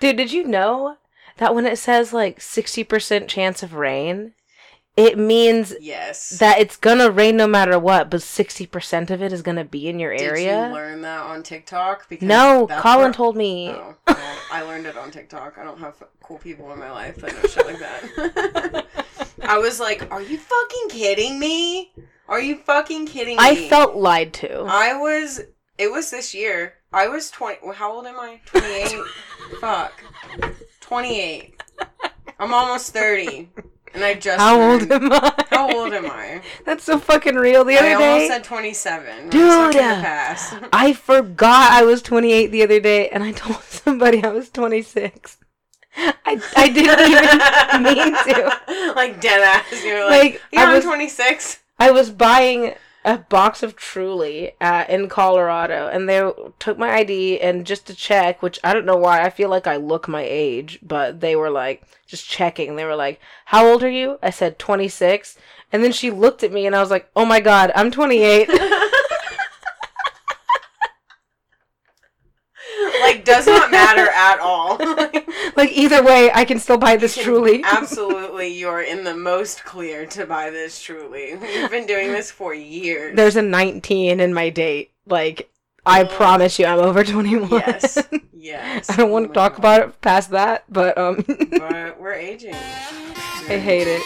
[0.00, 0.96] Dude, did you know
[1.36, 4.32] that when it says like 60% chance of rain,
[4.96, 6.30] it means Yes.
[6.40, 9.98] that it's gonna rain no matter what, but 60% of it is gonna be in
[10.00, 10.56] your area.
[10.62, 12.08] Did you learn that on TikTok?
[12.08, 13.68] Because no, Colin where- told me.
[13.70, 15.56] Oh, well, I learned it on TikTok.
[15.58, 18.84] I don't have cool people in my life that know shit like that.
[19.42, 21.92] I was like, "Are you fucking kidding me?
[22.28, 24.62] Are you fucking kidding me?" I felt lied to.
[24.62, 25.40] I was.
[25.78, 26.74] It was this year.
[26.92, 27.58] I was twenty.
[27.74, 28.40] How old am I?
[28.46, 28.98] Twenty eight.
[29.60, 29.92] Fuck.
[30.80, 31.62] Twenty eight.
[32.38, 33.48] I'm almost thirty,
[33.94, 34.40] and I just.
[34.40, 35.44] How old am I?
[35.50, 36.42] How old am I?
[36.64, 37.64] That's so fucking real.
[37.64, 37.92] The other day.
[37.94, 39.28] I almost day, said twenty seven.
[39.30, 39.74] Dude.
[39.74, 40.54] pass.
[40.72, 45.36] I forgot I was 28 the other day, and I told somebody I was 26.
[45.96, 48.92] I, I didn't even mean to.
[48.94, 49.84] Like dead ass.
[49.84, 51.58] You're like, Like, yeah, I I'm was- 26.
[51.78, 57.40] I was buying a box of Truly uh, in Colorado, and they took my ID
[57.40, 59.22] and just to check, which I don't know why.
[59.22, 62.76] I feel like I look my age, but they were like just checking.
[62.76, 65.38] They were like, "How old are you?" I said 26,
[65.72, 68.50] and then she looked at me, and I was like, "Oh my god, I'm 28."
[73.20, 74.76] like does not matter at all.
[75.56, 77.62] like either way, I can still buy this Truly.
[77.64, 81.34] Absolutely, you're in the most clear to buy this truly.
[81.36, 83.14] We've been doing this for years.
[83.16, 84.92] There's a 19 in my date.
[85.06, 85.50] Like,
[85.84, 86.06] I Oh.
[86.06, 87.50] promise you, I'm over 21.
[87.50, 87.98] yes.
[88.42, 88.88] Yes.
[88.88, 89.58] I don't want Oh to talk God.
[89.58, 92.54] about it past that, but um, But we're aging.
[92.54, 94.02] I hate it.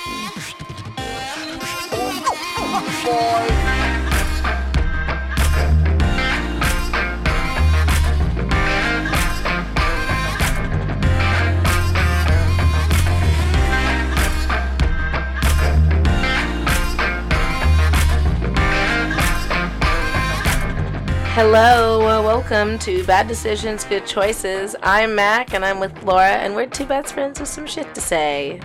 [21.34, 24.76] Hello, uh, welcome to Bad Decisions, Good Choices.
[24.84, 28.00] I'm Mac, and I'm with Laura, and we're two best friends with some shit to
[28.00, 28.60] say.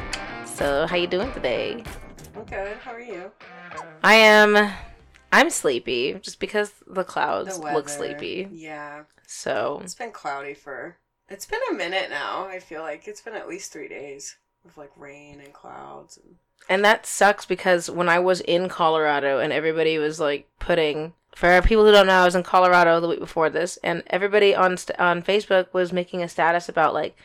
[0.46, 1.84] So, how you doing today?
[2.36, 2.78] I'm good.
[2.78, 3.32] How are you?
[4.04, 4.72] I am.
[5.32, 8.48] I'm sleepy, just because the clouds The look sleepy.
[8.52, 9.06] Yeah.
[9.26, 10.96] So, It's been cloudy for.
[11.28, 12.46] It's been a minute now.
[12.46, 16.20] I feel like it's been at least three days of like rain and clouds.
[16.24, 16.36] And...
[16.70, 21.14] and that sucks because when I was in Colorado and everybody was like putting.
[21.40, 24.54] For people who don't know, I was in Colorado the week before this, and everybody
[24.54, 27.16] on st- on Facebook was making a status about like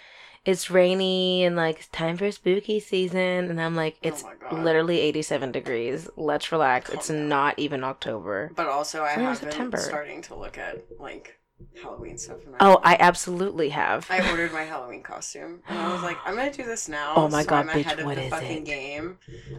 [0.44, 3.18] it's rainy and like it's time for spooky season,
[3.50, 4.52] and I'm like, Oh it's God.
[4.52, 6.08] literally 87 degrees.
[6.14, 6.90] Let's relax.
[6.90, 8.52] It's not even October.
[8.54, 9.78] But also, I We're in been September.
[9.78, 11.36] starting to look at like
[11.82, 12.36] Halloween stuff.
[12.60, 12.80] Oh.
[12.84, 14.06] I absolutely have.
[14.08, 17.14] I ordered my Halloween costume, and I was like, I'm gonna do this now.
[17.16, 18.64] Oh my so God, I'm bitch, ahead of what the is fucking it?
[18.64, 19.18] game.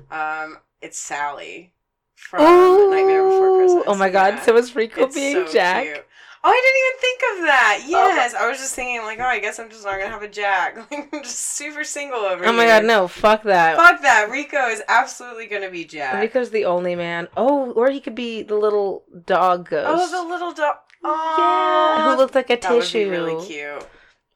[0.09, 1.73] Um, it's Sally
[2.16, 3.84] from Oh, Nightmare Before oh, Christmas.
[3.88, 4.36] oh my god!
[4.36, 4.42] Yeah.
[4.44, 5.84] So is Rico It's being so Jack?
[5.84, 6.06] cute.
[6.48, 7.80] Oh, I didn't even think of that.
[7.86, 10.22] Oh Yes, I was just thinking like, oh, I guess I'm just not gonna have
[10.22, 10.78] a Jack.
[10.92, 12.86] Like, I'm just super single over Oh my god!
[12.86, 13.76] No, fuck that.
[13.78, 14.30] Fuck that.
[14.30, 16.22] Rico is absolutely gonna be Jack.
[16.22, 17.28] Rico's the only man.
[17.36, 19.88] Oh, or he could be the little dog ghost.
[20.14, 20.76] Oh, the little dog.
[21.03, 23.06] yeah, who looked like a that would tissue.
[23.06, 23.88] be really cute.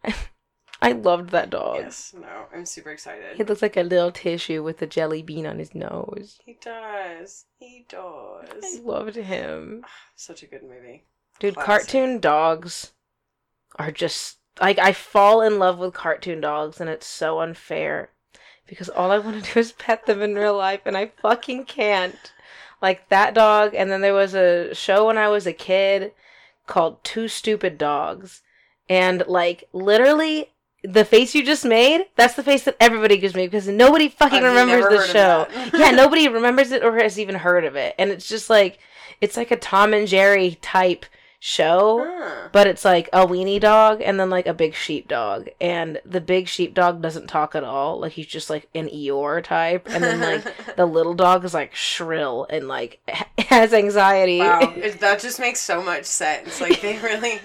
[0.82, 1.78] I loved that dog.
[1.78, 2.14] Yes.
[2.18, 3.36] No, I'm super excited.
[3.36, 6.40] He looks like a little tissue with a jelly bean on his nose.
[6.46, 7.46] He does.
[7.58, 8.64] He does.
[8.64, 9.82] I loved him.
[9.86, 11.04] Ah, such a good movie.
[11.40, 11.66] Dude, Classic.
[11.66, 12.94] cartoon dogs
[13.78, 18.10] are just like I fall in love with cartoon dogs and it's so unfair
[18.68, 21.66] because all I want to do is pet them in real life and I fucking
[21.66, 22.34] can't.
[22.82, 26.14] Like that dog and then there was a show when I was a kid
[26.68, 28.42] called Two Stupid Dogs
[28.88, 30.54] and like literally
[30.84, 34.38] the face you just made, that's the face that everybody gives me because nobody fucking
[34.40, 35.48] I've remembers the show.
[35.78, 37.96] yeah, nobody remembers it or has even heard of it.
[38.00, 38.80] And it's just like
[39.22, 41.06] it's like a Tom and Jerry type
[41.42, 42.50] show, Huh.
[42.52, 45.50] but it's like a weenie dog and then like a big sheep dog.
[45.62, 48.00] And the big sheep dog doesn't talk at all.
[48.00, 49.88] Like he's just like an Eeyore type.
[49.90, 53.00] And then like the little dog is like shrill and like
[53.38, 54.40] has anxiety.
[54.40, 56.60] wow, that just makes so much sense.
[56.62, 57.40] Like they really,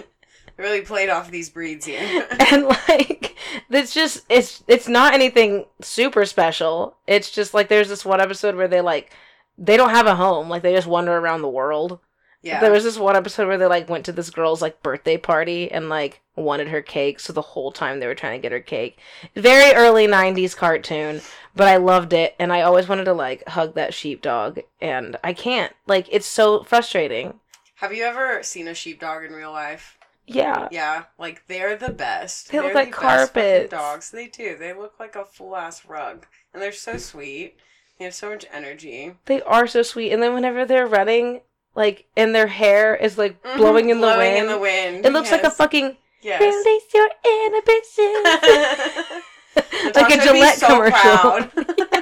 [0.56, 2.26] really played off these breeds here.
[2.50, 3.36] and like
[3.70, 6.96] it's just it's it's not anything super special.
[7.06, 9.12] It's just like there's this one episode where they like
[9.58, 10.48] they don't have a home.
[10.48, 11.98] Like they just wander around the world.
[12.42, 12.60] yeah.
[12.60, 15.70] There was this one episode where they like went to this girl's like birthday party
[15.70, 18.60] and like wanted her cake, so the whole time they were trying to get her
[18.60, 18.98] cake.
[19.36, 21.20] Very early '90s cartoon,
[21.54, 25.32] but I loved it, and I always wanted to like hug that sheepdog, and I
[25.32, 25.72] can't.
[25.86, 27.38] Like it's so frustrating.
[27.76, 29.98] Have you ever seen a sheepdog in real life?
[30.26, 32.50] Yeah, Yeah, like they're the best.
[32.50, 33.70] They look They're like the carpets.
[33.70, 34.56] Dogs, they do.
[34.56, 37.56] They look like a full ass rug, and they're so sweet.
[37.98, 39.14] They have so much energy.
[39.26, 40.12] they are so sweet.
[40.12, 41.42] And then whenever they're running,
[41.74, 44.16] like, and their hair is like blowing in the Mm-hmm.
[44.16, 45.06] Blowing wind, in the wind.
[45.06, 46.40] it looks like a fucking yes.
[46.40, 47.08] release your
[47.44, 49.20] inhibitions.
[49.96, 51.64] a would be Gillette so commercial.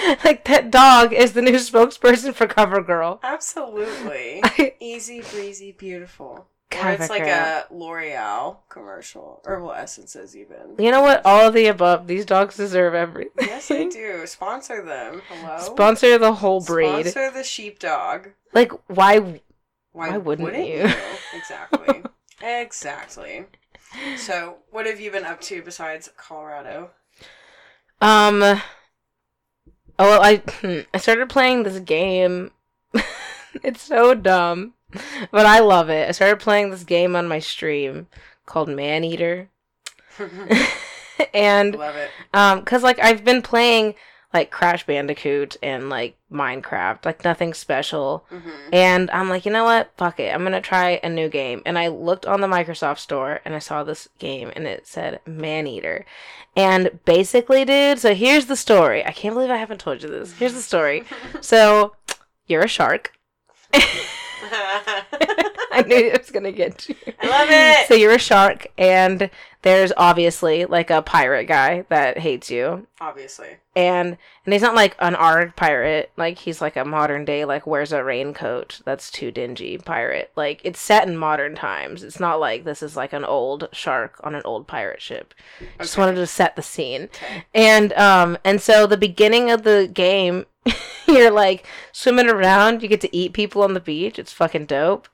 [0.24, 3.20] like that dog is the new spokesperson for CoverGirl.
[3.22, 4.42] Absolutely.
[4.80, 6.46] Easy breezy, beautiful.
[6.72, 9.42] Or it's like a L'Oreal commercial.
[9.44, 10.76] Herbal essences, even.
[10.78, 11.26] You know what?
[11.26, 12.06] All of the above.
[12.06, 13.48] These dogs deserve everything.
[13.48, 14.24] Yes, they do.
[14.24, 15.20] Sponsor them.
[15.28, 15.58] Hello?
[15.58, 17.06] Sponsor the whole breed.
[17.06, 18.28] Sponsor the sheepdog.
[18.54, 19.18] Like, why?
[19.18, 20.88] Why, Why wouldn't you?
[21.34, 22.04] Exactly.
[22.40, 23.46] exactly.
[24.16, 26.90] So, what have you been up to besides Colorado?
[28.00, 28.60] Um.
[30.00, 32.52] Oh, well, I hmm, I started playing this game.
[33.62, 34.72] it's so dumb,
[35.30, 36.08] but I love it.
[36.08, 38.06] I started playing this game on my stream
[38.46, 39.50] called Maneater,
[41.34, 42.10] and Love it.
[42.32, 43.94] um, cause like I've been playing
[44.32, 48.24] like Crash Bandicoot and like Minecraft, like nothing special.
[48.30, 49.90] hmm And I'm like, you know what?
[49.96, 50.32] Fuck it.
[50.34, 51.62] I'm gonna try a new game.
[51.66, 55.20] And I looked on the Microsoft store and I saw this game and it said
[55.26, 56.04] Maneater.
[56.56, 59.04] And basically, dude, so here's the story.
[59.04, 60.32] I can't believe I haven't told you this.
[60.34, 61.04] Here's the story.
[61.40, 61.94] So
[62.46, 63.12] you're a shark.
[65.72, 66.94] I knew it was gonna get you.
[67.22, 67.88] I love it.
[67.88, 69.30] So you're a shark, and
[69.62, 73.58] there's obviously like a pirate guy that hates you, Obviously.
[73.76, 74.16] and
[74.46, 77.92] and he's not like an art pirate like he's like a modern day like wears
[77.92, 82.64] a raincoat that's too dingy pirate like it's set in modern times it's not like
[82.64, 85.34] this is like an old shark on an old pirate ship
[85.78, 87.44] just wanted to set the scene Okay.
[87.54, 90.46] and um and so the beginning of the game
[91.08, 95.08] you're like swimming around you get to eat people on the beach it's fucking dope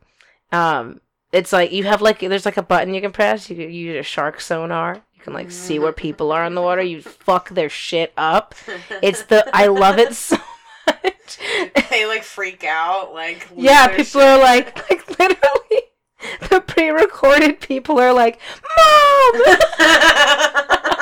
[0.52, 1.00] um
[1.32, 3.96] it's like you have like there's like a button you can press you can use
[3.96, 7.50] a shark sonar you can like see where people are in the water you fuck
[7.50, 8.54] their shit up
[9.02, 10.37] it's the I love it so
[10.87, 11.38] much.
[11.90, 13.12] they like freak out.
[13.12, 14.22] Like yeah, people shit.
[14.22, 15.82] are like like literally
[16.49, 18.40] the pre-recorded people are like,
[18.76, 19.42] "Mom!"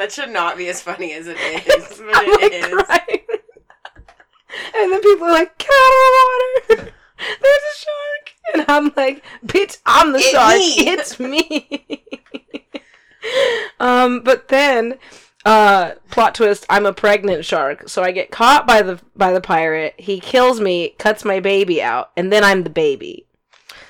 [0.00, 2.74] that should not be as funny as it is, but I'm it like is.
[2.74, 3.20] crying.
[4.76, 6.92] And then people are like, "Get out of the water!
[7.40, 10.56] There's a shark!" And I'm like, "Bitch, I'm the It shark.
[10.56, 12.04] me." It's me."
[13.80, 14.98] um, but then
[15.46, 19.40] uh plot twist i'm a pregnant shark so i get caught by the by the
[19.40, 23.24] pirate he kills me cuts my baby out and then i'm the baby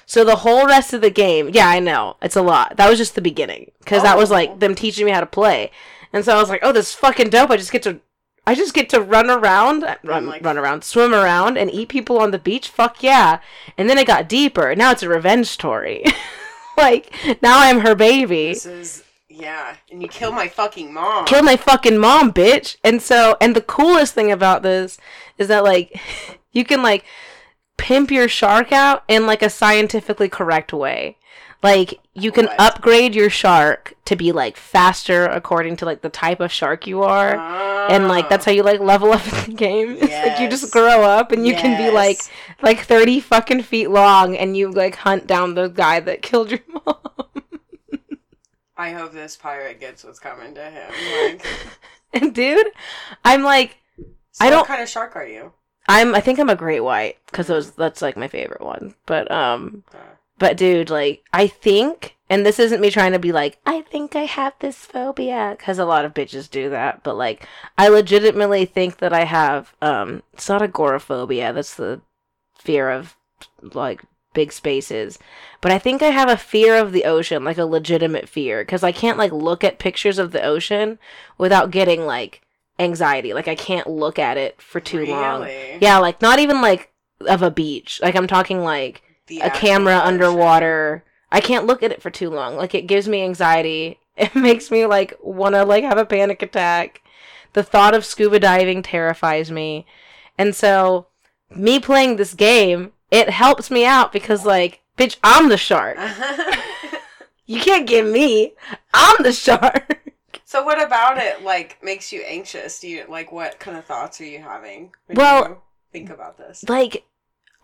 [0.07, 2.99] so the whole rest of the game yeah i know it's a lot that was
[3.01, 4.35] just the beginning because that was Oh.
[4.35, 5.73] like them teaching me how to play
[6.13, 7.51] and so i was like oh this is fucking dope.
[7.51, 8.01] I just get to
[8.47, 12.19] i just get to run around run, like- run around swim around and eat people
[12.19, 12.69] on the beach.
[12.69, 13.41] Fuck yeah.
[13.77, 14.75] And then it got deeper.
[14.75, 16.05] Now it's a revenge story.
[16.77, 17.13] Like
[17.43, 18.55] now i'm her baby.
[18.55, 21.25] This is yeah, and you kill my fucking mom.
[21.27, 22.77] kill my fucking mom, bitch.
[22.83, 24.99] And so, and the coolest thing about this
[25.39, 25.99] is that like
[26.53, 27.05] you can like
[27.77, 31.17] pimp your shark out in like a scientifically correct way.
[31.63, 32.59] Like you can What?
[32.61, 37.03] upgrade your shark to be like faster according to like the type of shark you
[37.03, 37.37] are.
[37.91, 39.97] And like that's how you like level up in the game.
[40.01, 42.19] It's like you just grow up and you can be like
[42.63, 46.61] like 30 fucking feet long and you like hunt down the guy that killed your
[46.87, 46.97] mom.
[48.77, 50.91] I hope this pirate gets what's coming to him.
[51.25, 51.47] Like,
[52.15, 52.69] and dude,
[53.25, 53.77] I'm like
[54.33, 55.53] so I don't- What kind of shark are you?
[55.89, 58.95] I'm I think I'm a great white because those that's like my favorite one.
[59.07, 59.99] But um Uh,
[60.41, 64.17] but dude, like I think and this isn't me trying to be like I think
[64.17, 67.47] I have this phobia cuz a lot of bitches do that, but like
[67.79, 72.01] I legitimately think that I have um it's not agoraphobia, that's the
[72.59, 73.17] fear of
[73.75, 75.19] like big spaces.
[75.61, 78.83] But I think I have a fear of the ocean, like a legitimate fear cuz
[78.83, 80.99] I can't like look at pictures of the ocean
[81.37, 82.41] without getting like
[82.79, 83.35] anxiety.
[83.35, 85.43] Like I can't look at it for too long.
[85.81, 86.93] Yeah, like not even like
[87.27, 88.01] of a beach.
[88.03, 91.05] Like I'm talking like The a camera underwater.
[91.33, 92.57] I can't look at it for too long.
[92.57, 93.99] Like it gives me anxiety.
[94.17, 97.01] It makes me like want to like have a panic attack.
[97.55, 99.87] The thought of scuba diving terrifies me.
[100.37, 101.07] And so
[101.49, 105.97] me playing this game, it helps me out because like bitch, I'm the shark.
[107.47, 108.53] You can't get me.
[108.95, 109.99] I'm the shark.
[110.45, 112.79] so what about it like makes you anxious?
[112.81, 114.93] Do you like what kind of thoughts are you having?
[115.09, 115.57] Well- you
[115.93, 116.65] think about this.
[116.69, 117.05] like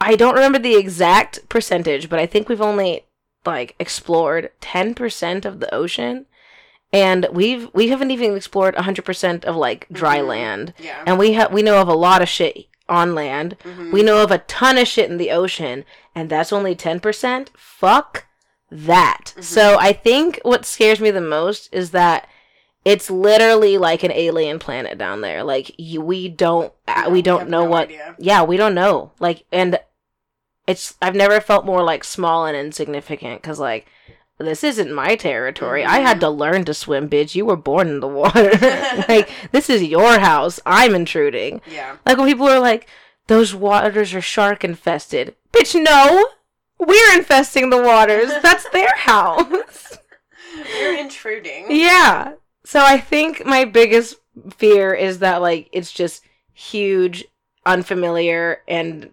[0.01, 3.05] I don't remember the exact percentage, but I think we've only
[3.45, 6.27] like explored 10% of the ocean
[6.93, 10.27] and we've we haven't even explored 100% of like dry Mhm.
[10.27, 10.75] land.
[10.79, 11.03] Yeah.
[11.07, 13.57] And we have we know of a lot of shit on land.
[13.65, 13.93] Mhm.
[13.93, 15.85] We know of a ton of shit in the ocean
[16.15, 17.51] and that's only 10%.
[17.57, 18.27] Fuck
[18.71, 19.33] that.
[19.37, 19.43] Mhm.
[19.45, 22.29] So I think what scares me the most is that
[22.85, 25.43] it's literally like an alien planet down there.
[25.43, 28.15] Like you, we don't uh, Yeah, we don't know no what idea.
[28.19, 29.11] yeah, we don't know.
[29.19, 29.79] Like, and
[30.67, 33.87] it's I've never felt more like small and insignificant because like
[34.39, 35.85] this isn't my territory.
[35.85, 36.21] I had mm-hmm.
[36.21, 37.35] to learn to swim, bitch.
[37.35, 38.51] You were born in the water.
[39.09, 40.61] like, this is your house.
[40.67, 41.63] I'm intruding.
[41.71, 41.97] Yeah.
[42.05, 42.87] Like, when people are like,
[43.29, 45.35] those waters are shark infested.
[45.53, 46.29] Bitch, no!
[46.79, 48.31] We're infesting the waters.
[48.43, 49.99] That's their house.
[50.79, 51.67] You're intruding.
[51.71, 52.35] yeah.
[52.65, 54.17] So I think my biggest
[54.55, 57.25] fear is that, like, it's just huge,
[57.65, 59.11] unfamiliar, and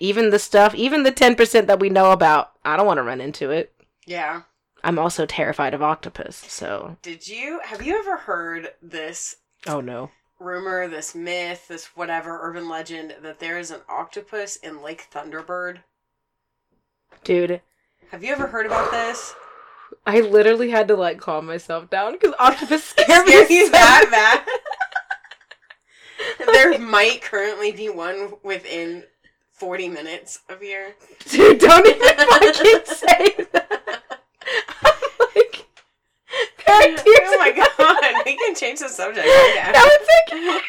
[0.00, 3.20] even the stuff, even the 10% that we know about, I don't want to run
[3.20, 3.72] into it.
[4.06, 4.42] Yeah.
[4.82, 6.96] I'm also terrified of octopus, so.
[7.02, 10.10] Did you have you ever heard this Oh no.
[10.38, 15.80] rumor, this myth, this whatever urban legend that there is an octopus in Lake Thunderbird?
[17.24, 17.60] Dude,
[18.10, 19.34] Have you ever heard about this?
[20.06, 24.06] I literally had to, like, calm myself down because octopus scare me so that
[26.38, 26.46] bad?
[26.46, 29.04] there might currently be one within
[29.60, 30.94] 40 minutes of here.
[31.28, 34.02] Dude, don't even fucking say that.
[36.66, 39.26] I'm like, tears oh my god, we can change the subject.
[39.26, 39.72] Yeah.
[39.72, 40.60] No, it's okay.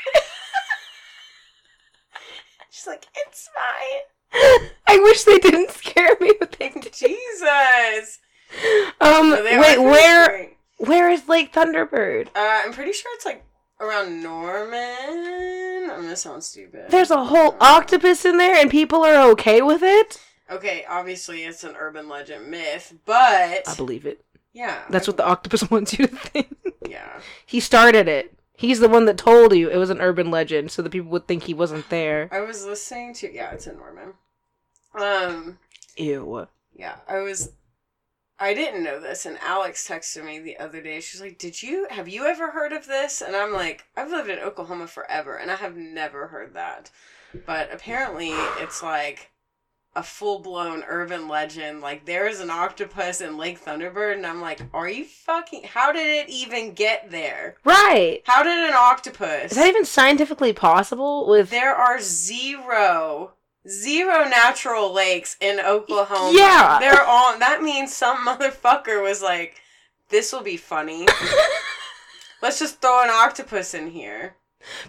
[2.69, 4.69] She's like, it's fine.
[4.87, 6.91] I wish they didn't scare me, but they did.
[6.91, 8.19] Jesus.
[8.99, 12.27] Um, So wait, where where is Lake Thunderbird?
[12.35, 13.45] Uh, I'm pretty sure it's like
[13.81, 15.89] around Norman.
[15.91, 16.85] I'm gonna sound stupid.
[16.89, 20.21] There's a whole octopus in there, and people are okay with it.
[20.49, 24.23] Okay, obviously it's an urban legend myth, but I believe it.
[24.53, 26.55] yeah, That's what the octopus wants you to think.
[26.87, 27.19] yeah.
[27.45, 28.33] He started it.
[28.53, 31.27] He's the one that told you it was an urban legend, so that people would
[31.27, 32.29] think he wasn't there.
[32.31, 34.13] I was listening to yeah, it's in Norman.
[34.93, 35.57] Um,
[35.97, 36.47] Ew.
[36.75, 37.51] yeah, I was.
[38.41, 40.99] I didn't know this, and Alex texted me the other day.
[40.99, 44.31] She's like, "Did you have you ever heard of this?" And I'm like, "I've lived
[44.31, 46.89] in Oklahoma forever, and I have never heard that."
[47.45, 49.29] But apparently, it's like
[49.95, 51.81] a full blown urban legend.
[51.81, 55.65] Like there is an octopus in Lake Thunderbird, and I'm like, "Are you fucking?
[55.65, 57.57] How did it even get there?
[57.63, 58.23] Right.
[58.25, 61.27] How did an octopus?" Is that even scientifically possible?
[61.27, 63.33] With There are zero,
[63.67, 66.37] zero natural lakes in Oklahoma.
[66.37, 66.77] Yeah.
[66.79, 69.55] They're all, that means some motherfucker was like,
[70.09, 71.07] this will be funny.
[72.41, 74.35] Let's just throw an octopus in here.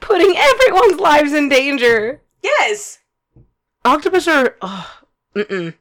[0.00, 2.22] putting everyone's lives in danger.
[2.42, 2.98] Yes!
[3.84, 4.56] Octopus are.
[4.62, 5.00] Oh,
[5.36, 5.74] mm-mm.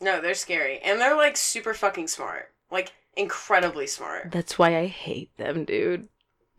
[0.00, 0.78] No, they're scary.
[0.78, 2.50] And they're like super fucking smart.
[2.70, 4.30] Like, incredibly smart.
[4.30, 6.08] That's why I hate them, dude.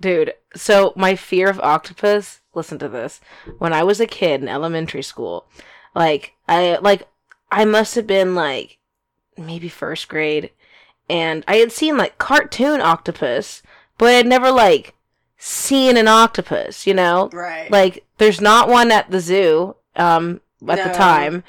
[0.02, 3.20] Dude, so my fear of octopus, listen to this.
[3.58, 5.48] When I was a kid in elementary school,
[5.96, 7.08] like I like
[7.52, 8.78] I must have been like
[9.38, 10.52] maybe first grade
[11.10, 13.64] and I had seen like cartoon octopus,
[13.98, 14.94] but I'd never like
[15.38, 17.30] seen an octopus, you know?
[17.34, 17.72] Right.
[17.72, 21.44] Like there's not one at the zoo um at the time.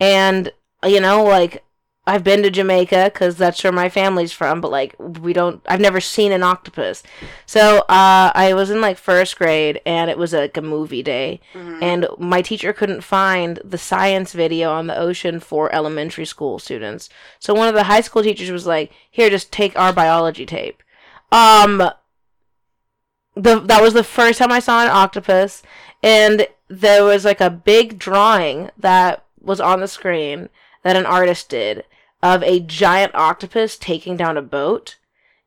[0.00, 0.52] And
[0.84, 1.64] you know, like
[2.08, 5.80] I've been to Jamaica cuz that's where my family's from, but like we don't I've
[5.80, 7.02] never seen an octopus.
[7.46, 11.40] So, uh I was in like first grade and it was like a movie day
[11.54, 11.78] Mhm.
[11.82, 17.08] and my teacher couldn't find the science video on the ocean for elementary school students.
[17.40, 20.82] So one of the high school teachers was like, "Here, just take our biology tape."
[21.32, 21.90] Um
[23.34, 25.62] the that was the first time I saw an octopus
[26.02, 30.48] and there was like a big drawing that was on the screen
[30.82, 31.84] that an artist did
[32.34, 34.96] of a giant octopus taking down a boat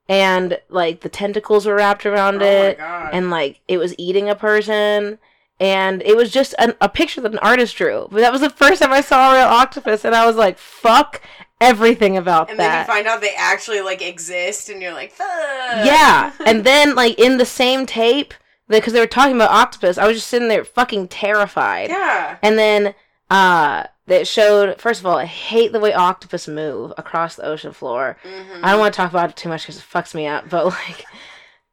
[0.08, 3.10] and like the tentacles were wrapped around oh it my god.
[3.14, 5.18] and like it was eating a person
[5.60, 8.50] and it was just an, a picture that an artist drew but that was the
[8.50, 11.22] first time i saw a real octopus and i was like fuck
[11.62, 12.52] everything about that.
[12.52, 15.28] And then you find out they actually like exist, and you're like, fuck.
[15.28, 18.34] yeah and then like in the same tape
[18.70, 22.38] because they were talking about octopus i was just sitting there fucking terrified yeah.
[22.42, 22.94] and then
[23.30, 27.72] uh that showed first of all i hate the way octopus move across the ocean
[27.72, 28.64] floor Mhm.
[28.64, 30.66] I don't want to talk about it too much because it fucks me up, but
[30.88, 31.06] like,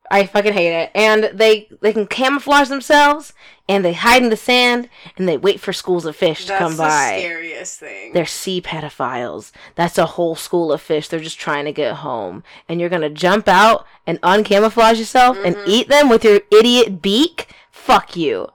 [0.09, 0.91] I fucking hate it.
[0.95, 3.33] And they they can camouflage themselves,
[3.69, 6.59] and they hide in the sand, and they wait for schools of fish to That's
[6.61, 7.17] come the by.
[7.19, 8.13] scariest thing.
[8.13, 9.51] They're sea pedophiles.
[9.75, 11.09] That's a whole school of fish.
[11.09, 15.57] They're just trying to get home, and you're gonna jump out and uncamouflage yourself and
[15.57, 15.65] Mhm.
[15.67, 17.49] eat them with your idiot beak.
[17.73, 18.49] Fuck you.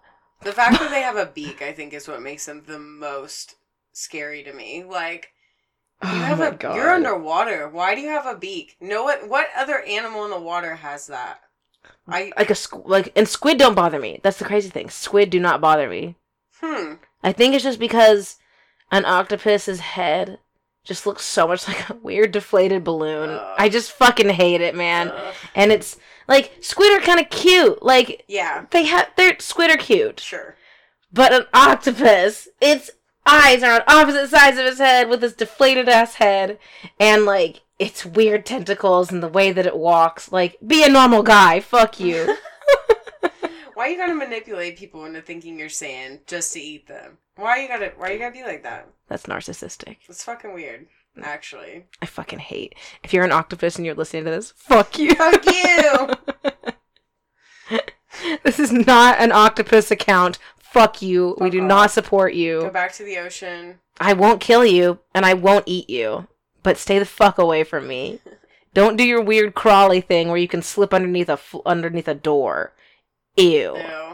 [0.44, 3.56] The fact that they have a beak, I think, is what makes them the most
[3.94, 4.84] scary to me.
[4.84, 5.34] Like,
[6.04, 6.76] you Oh have a, God.
[6.76, 7.70] you're underwater.
[7.70, 8.76] Why do you have a beak?
[8.82, 11.42] No, what what other animal in the water has that?
[12.08, 14.20] I Like a squ- like, and squid don't bother me.
[14.24, 14.90] That's the crazy thing.
[14.90, 16.16] Squid do not bother me.
[16.60, 16.94] hmm.
[17.24, 18.38] I think it's just because
[18.92, 20.40] an octopus's head
[20.84, 23.30] just looks so much like a weird deflated balloon.
[23.30, 23.56] Ugh.
[23.60, 25.10] I just fucking hate it, man.
[25.10, 25.34] Ugh.
[25.54, 25.98] And it's
[26.32, 27.84] like squid are kind of cute.
[27.84, 30.56] Like yeah, they have they're squid are cute, sure.
[31.12, 32.90] but an octopus, it's
[33.26, 36.58] eyes are on opposite sides of his head with his deflated ass head
[37.00, 40.32] and like its weird tentacles and the way that it walks.
[40.32, 41.60] Like, be a normal guy.
[41.60, 42.38] Fuck you.
[43.74, 47.18] Why you gotta manipulate people into thinking you're sand just to eat them?
[47.36, 48.88] Why you gotta why you gotta be like that?
[49.08, 49.98] That's narcissistic.
[50.08, 50.88] It's fucking weird,
[51.22, 51.86] actually.
[52.02, 52.76] I fucking hate.
[53.04, 55.16] If you're an octopus and you're listening to this, fuck you.
[55.16, 56.10] Fuck you!
[58.44, 60.38] this is not an octopus account.
[60.58, 61.36] Fuck you.
[61.40, 61.68] we do off.
[61.68, 62.62] not support you.
[62.62, 63.80] Go back to the ocean.
[64.00, 66.28] I won't kill you and I won't eat you.
[66.64, 68.20] But stay the fuck away from me.
[68.74, 72.14] Don't do your weird crawly thing where you can slip underneath a fl- underneath a
[72.14, 72.74] door.
[73.36, 73.76] Ew.
[73.76, 74.11] Ew.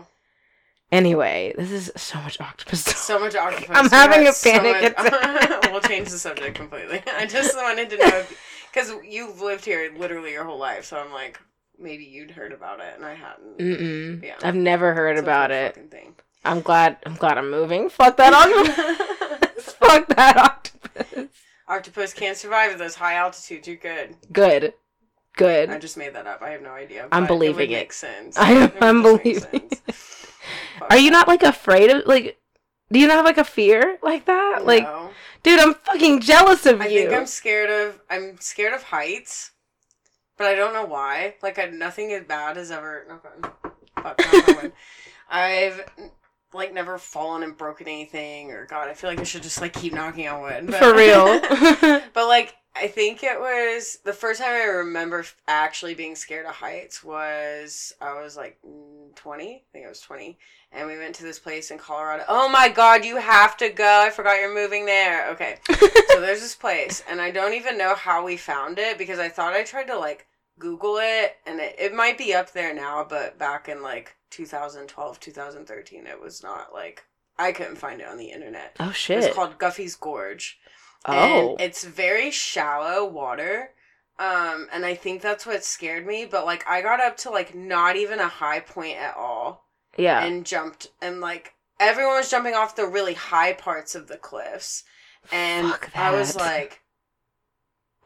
[0.92, 2.84] Anyway, this is so much octopus.
[2.86, 2.96] talk.
[2.96, 3.70] So much octopus.
[3.78, 7.02] I'm having a panic So much- we'll change the subject completely.
[7.18, 8.24] I just wanted to know
[8.72, 11.40] because you've lived here literally your whole life, so I'm like,
[11.78, 13.58] maybe you'd heard about it and I hadn't.
[13.58, 14.24] Mm-mm.
[14.24, 14.36] Yeah.
[14.44, 15.76] I've never heard about it.
[15.92, 16.16] Thing.
[16.46, 16.98] I'm glad.
[17.06, 17.90] I'm glad I'm moving.
[17.90, 18.34] Fuck that
[19.44, 19.74] octopus.
[19.74, 21.28] Fuck that octopus.
[21.68, 23.68] Octopus can't survive at those high altitudes.
[23.68, 24.16] You're good.
[24.32, 24.74] Good.
[25.36, 25.70] Good.
[25.70, 26.42] I just made that up.
[26.42, 27.10] I have no idea.
[27.12, 27.76] I'm believing it.
[27.76, 27.88] it.
[27.88, 28.38] Would sense.
[28.38, 29.70] I- I'm believing
[30.90, 32.38] Are you not like afraid of like?
[32.92, 34.66] Do you not have like a fear like that?
[34.66, 34.88] Like,
[35.44, 37.02] dude, I'm fucking jealous of I you.
[37.02, 39.52] think I'm scared of I'm scared of heights,
[40.38, 41.36] but I don't know why.
[41.42, 43.20] Like I, nothing as bad has ever.
[43.26, 43.74] on-
[44.04, 44.22] Fuck.
[45.30, 45.84] I've
[46.54, 49.74] like never fallen and broken anything, or God, I feel like I should just like
[49.74, 50.68] keep knocking on wood.
[50.68, 51.40] But, For real.
[52.14, 56.54] but like I think it was the first time I remember actually being scared of
[56.54, 59.46] heights was I was like mm, 20.
[59.46, 60.38] I think I was 20.
[60.72, 62.24] And we went to this place in Colorado.
[62.28, 64.04] Oh my god, you have to go.
[64.06, 65.30] I forgot you're moving there.
[65.32, 65.58] Okay.
[66.10, 69.30] so there's this place and I don't even know how we found it because I
[69.30, 70.27] thought I tried to like
[70.60, 75.20] Google it and it, it might be up there now, but back in like 2012,
[75.20, 77.04] 2013 it was not like
[77.40, 78.76] I couldn't find it on the internet.
[78.80, 79.24] oh shit!
[79.24, 80.60] It's called Guffey's Gorge.
[81.06, 81.52] Oh.
[81.52, 83.72] And it's very shallow water.
[84.20, 86.26] Um, and I think that's what scared me.
[86.26, 89.66] But like I got up to like not even a high point at all
[89.98, 90.24] yeah.
[90.24, 94.84] and jumped and like everyone was jumping off the really high parts of the cliffs.
[95.32, 96.82] And I was like,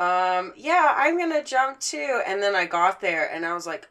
[0.02, 2.22] um, yeah, I'm gonna jump too.
[2.26, 3.88] And then I got there and I was like,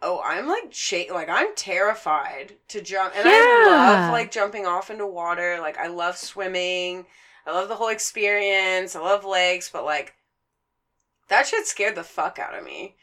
[0.00, 3.12] oh, I'm like shake like I'm terrified to jump.
[3.14, 5.58] And I love like jumping off into water.
[5.60, 7.04] Like I love swimming.
[7.46, 8.96] I love the whole experience.
[8.96, 10.14] I love lakes, but like
[11.28, 12.96] that shit scared the fuck out of me.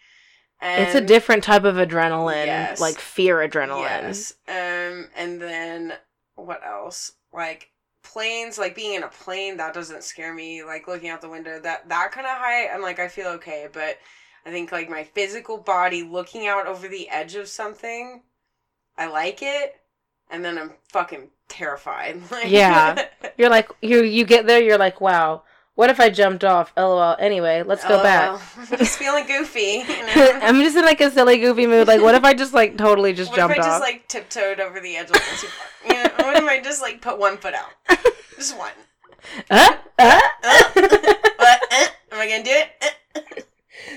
[0.59, 2.81] And it's a different type of adrenaline, Yes.
[2.81, 3.81] like fear adrenaline.
[3.81, 4.33] Yes.
[4.47, 5.93] Um, and then
[6.35, 7.11] what else?
[7.31, 7.69] Like
[8.13, 10.63] planes, like being in a plane, that doesn't scare me.
[10.63, 13.67] Like looking out the window, that that kind of height, I'm like I feel okay.
[13.71, 13.97] But
[14.45, 18.21] I think like my physical body looking out over the edge of something,
[18.97, 19.75] I like it,
[20.29, 22.21] and then I'm fucking terrified.
[22.31, 23.07] Like, Yeah.
[23.37, 25.43] You're like you you get there, you're like, wow,
[25.77, 26.73] what if I jumped off?
[26.75, 27.15] LOL.
[27.19, 28.41] Anyway, let's go back.
[28.57, 29.83] I'm just feeling goofy.
[29.87, 30.39] You know?
[30.41, 31.87] I'm just in like a silly, goofy mood.
[31.87, 33.63] Like, what if I just like totally just what jumped off?
[33.63, 33.81] What if I off?
[33.81, 35.67] just like tiptoed over the edge a little too far?
[35.87, 37.69] You know, what if I just like put one foot out?
[38.35, 38.71] Just one.
[39.49, 40.21] Uh, uh?
[40.43, 41.63] What?
[41.71, 42.69] Uh, am I gonna do it?
[43.15, 43.41] Uh.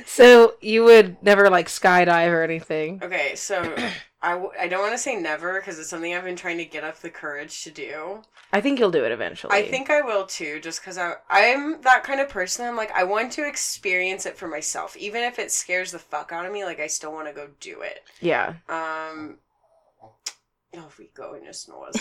[0.07, 3.01] so you would never like skydive or anything.
[3.03, 3.63] Okay, so
[4.23, 6.65] I, w- I don't want to say never because it's something I've been trying to
[6.65, 8.23] get up the courage to do.
[8.53, 9.57] I think you'll do it eventually.
[9.57, 12.67] I think I will too, just because I I'm that kind of person.
[12.67, 16.33] I'm like I want to experience it for myself, even if it scares the fuck
[16.33, 16.65] out of me.
[16.65, 18.03] Like I still want to go do it.
[18.21, 18.55] Yeah.
[18.69, 19.39] Um,
[20.03, 20.13] oh,
[20.75, 21.97] if we go and just snores.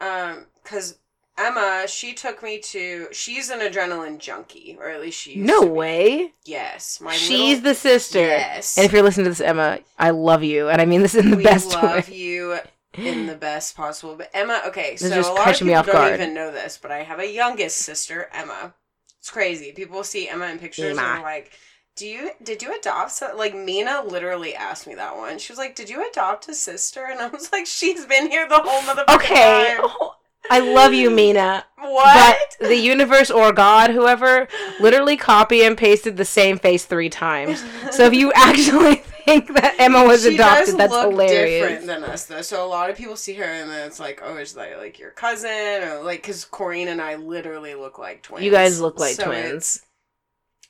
[0.00, 0.98] um, because
[1.38, 3.08] Emma, she took me to.
[3.12, 5.34] She's an adrenaline junkie, or at least she.
[5.34, 6.32] Used no way.
[6.44, 8.20] Yes, my She's little- the sister.
[8.20, 8.76] Yes.
[8.76, 11.30] And if you're listening to this, Emma, I love you, and I mean this in
[11.30, 12.14] the we best love way.
[12.16, 12.58] you
[12.94, 14.16] in the best possible.
[14.16, 16.14] But Emma, okay, This so a lot of people off don't guard.
[16.14, 18.74] even know this, but I have a youngest sister, Emma.
[19.20, 19.72] It's crazy.
[19.72, 21.18] People see Emma in pictures and Emma.
[21.18, 21.52] are like,
[21.96, 25.38] "Do you did you adopt?" So, like Mina literally asked me that one.
[25.38, 28.48] She was like, "Did you adopt a sister?" And I was like, "She's been here
[28.48, 29.76] the whole motherfucking Okay.
[29.76, 30.14] time." Oh,
[30.50, 31.64] I love you, Mina.
[31.80, 32.38] What?
[32.58, 34.48] But the universe or God, whoever,
[34.80, 37.62] literally copy and pasted the same face three times.
[37.92, 41.62] So if you actually think that Emma was she adopted, that's look hilarious.
[41.68, 42.42] different than us though.
[42.42, 44.98] So a lot of people see her and then it's like, oh, is that like
[44.98, 48.44] your cousin or like because Corrine and I literally look like twins.
[48.44, 49.82] You guys look like So twins.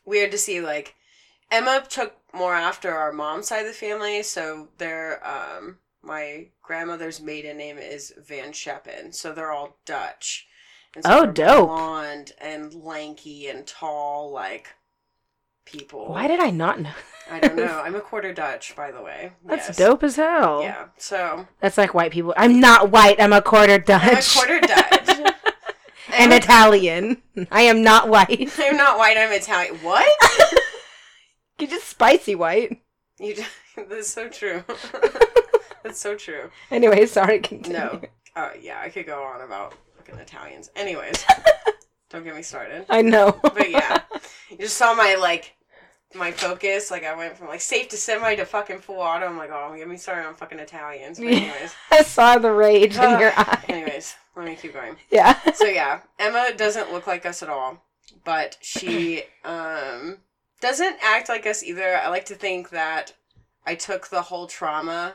[0.04, 0.94] weird to see like
[1.50, 7.18] Emma took more after our mom's side of the family, so they're um my grandmother's
[7.18, 10.46] maiden name is Van Scheppen, so they're all Dutch.
[10.94, 11.68] And Oh, dope.
[11.68, 14.74] Blonde and lanky and tall, like
[15.64, 16.08] people.
[16.10, 16.92] Why did I not know?
[17.30, 17.80] I don't know.
[17.84, 19.32] I'm a quarter Dutch, by the way.
[19.46, 19.76] That's Yes.
[19.78, 20.60] dope as hell.
[20.62, 20.88] Yeah.
[20.98, 22.34] So That's like white people.
[22.36, 23.18] I'm not white.
[23.18, 24.02] I'm a quarter Dutch.
[24.02, 25.34] I'm a quarter Dutch.
[26.18, 27.22] and Italian.
[27.50, 28.52] I am not white.
[28.58, 29.16] I'm not white.
[29.16, 29.76] I'm Italian.
[29.76, 30.06] What?
[31.58, 32.82] You're just spicy white.
[33.18, 33.36] you?
[33.36, 33.48] just-
[33.88, 34.64] That's so true.
[35.82, 36.50] That's so true.
[36.70, 37.40] Anyway, sorry.
[37.40, 37.78] Continue.
[37.78, 38.00] No.
[38.36, 40.70] Uh, yeah, I could go on about fucking Italians.
[40.76, 41.24] Anyways,
[42.10, 42.86] don't get me started.
[42.88, 43.38] I know.
[43.42, 44.02] But yeah,
[44.50, 45.54] you just saw my like
[46.14, 46.90] my focus.
[46.90, 49.26] Like I went from like safe to semi to fucking full auto.
[49.26, 51.18] I'm like, oh, get me started on fucking Italians.
[51.18, 53.64] But anyways, I saw the rage in your eyes.
[53.68, 54.96] anyways, let me keep going.
[55.10, 55.38] Yeah.
[55.52, 57.82] So yeah, Emma doesn't look like us at all,
[58.24, 60.18] but she um
[60.60, 61.96] doesn't act like us either.
[61.96, 63.14] I like to think that
[63.66, 65.14] I took the whole trauma,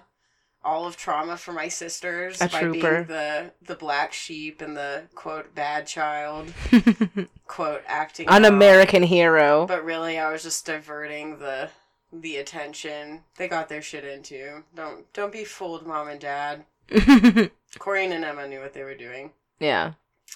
[0.66, 2.92] all of trauma for my sisters A by trooper.
[3.04, 6.54] being the the black sheep and the quote bad child
[7.48, 8.54] quote acting An out.
[8.54, 9.66] American hero.
[9.68, 11.70] But really, I was just diverting the
[12.12, 13.24] the attention.
[13.38, 14.64] They got their shit into.
[14.76, 16.66] Don't don't be fooled, mom and dad.
[16.92, 19.32] Corrine and Emma knew what they were doing.
[19.60, 19.94] yeah.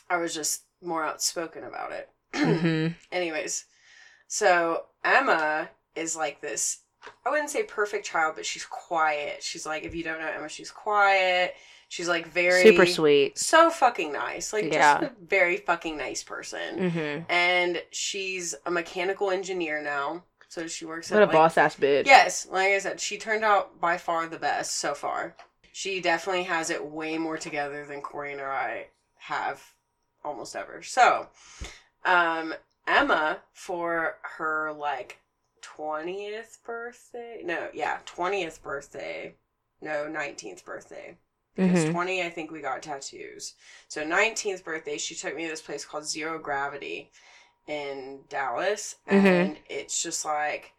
[0.10, 2.10] I was just more outspoken about it.
[2.36, 3.66] hmm Anyways,
[4.28, 6.80] so Emma is like this.
[7.26, 9.44] I wouldn't say perfect child, but she's quiet.
[9.44, 11.56] She's like, if you don't know Emma, she's quiet.
[11.90, 13.38] She's like very Super sweet.
[13.38, 14.52] so fucking nice.
[14.54, 15.00] Like Yeah.
[15.00, 16.90] just a very fucking nice person.
[16.90, 20.24] hmm And she's a mechanical engineer now.
[20.50, 22.06] So she works What at a like, boss ass bitch.
[22.06, 25.36] Yes, like I said, she turned out by far the best so far.
[25.74, 28.88] She definitely has it way more together than Corrine or I
[29.20, 29.62] have
[30.24, 30.82] almost ever.
[30.82, 31.28] So,
[32.06, 32.54] um,
[32.88, 35.20] Emma for her like
[35.76, 37.42] twentieth birthday.
[37.44, 39.36] No, yeah, twentieth birthday.
[39.82, 41.18] No, nineteenth birthday.
[41.56, 41.92] Because Mhm.
[41.92, 43.56] 20, I think we got tattoos.
[43.88, 47.12] So 19th birthday, she took me to this place called Zero Gravity
[47.66, 48.98] in Dallas.
[49.08, 49.26] Mhm.
[49.26, 50.74] And it's just like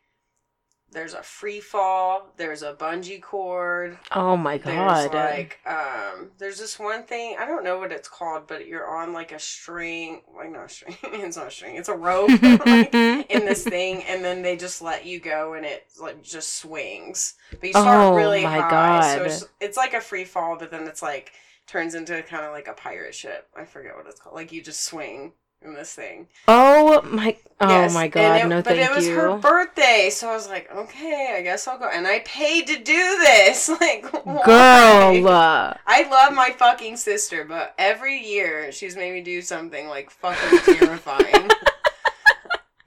[0.90, 4.66] there's a free fall, there's a bungee cord, Oh my god.
[4.66, 5.14] there's god.
[5.14, 9.12] like um there's this one thing, I don't know what it's called, but you're on
[9.12, 12.94] like a string like not a string, it's not a string, it's a rope like,
[13.28, 17.34] in this thing and then they just let you go and it like just swings
[17.60, 20.70] but you start Oh really my high so it's, it's like a free fall but
[20.70, 21.32] then it's like
[21.66, 24.62] turns into kind of like a pirate ship i forget what it's called like you
[24.62, 27.36] just swing in this thing oh my.
[27.60, 28.40] Oh Yes, my god.
[28.42, 29.16] it- no, but thank it was you.
[29.16, 32.76] her birthday so i was like okay i guess i'll go and i paid to
[32.76, 35.20] do this like why?
[35.20, 35.76] Girl.
[35.86, 40.58] I love my fucking sister, but every year she's made me do something like fucking
[40.78, 41.48] terrifying.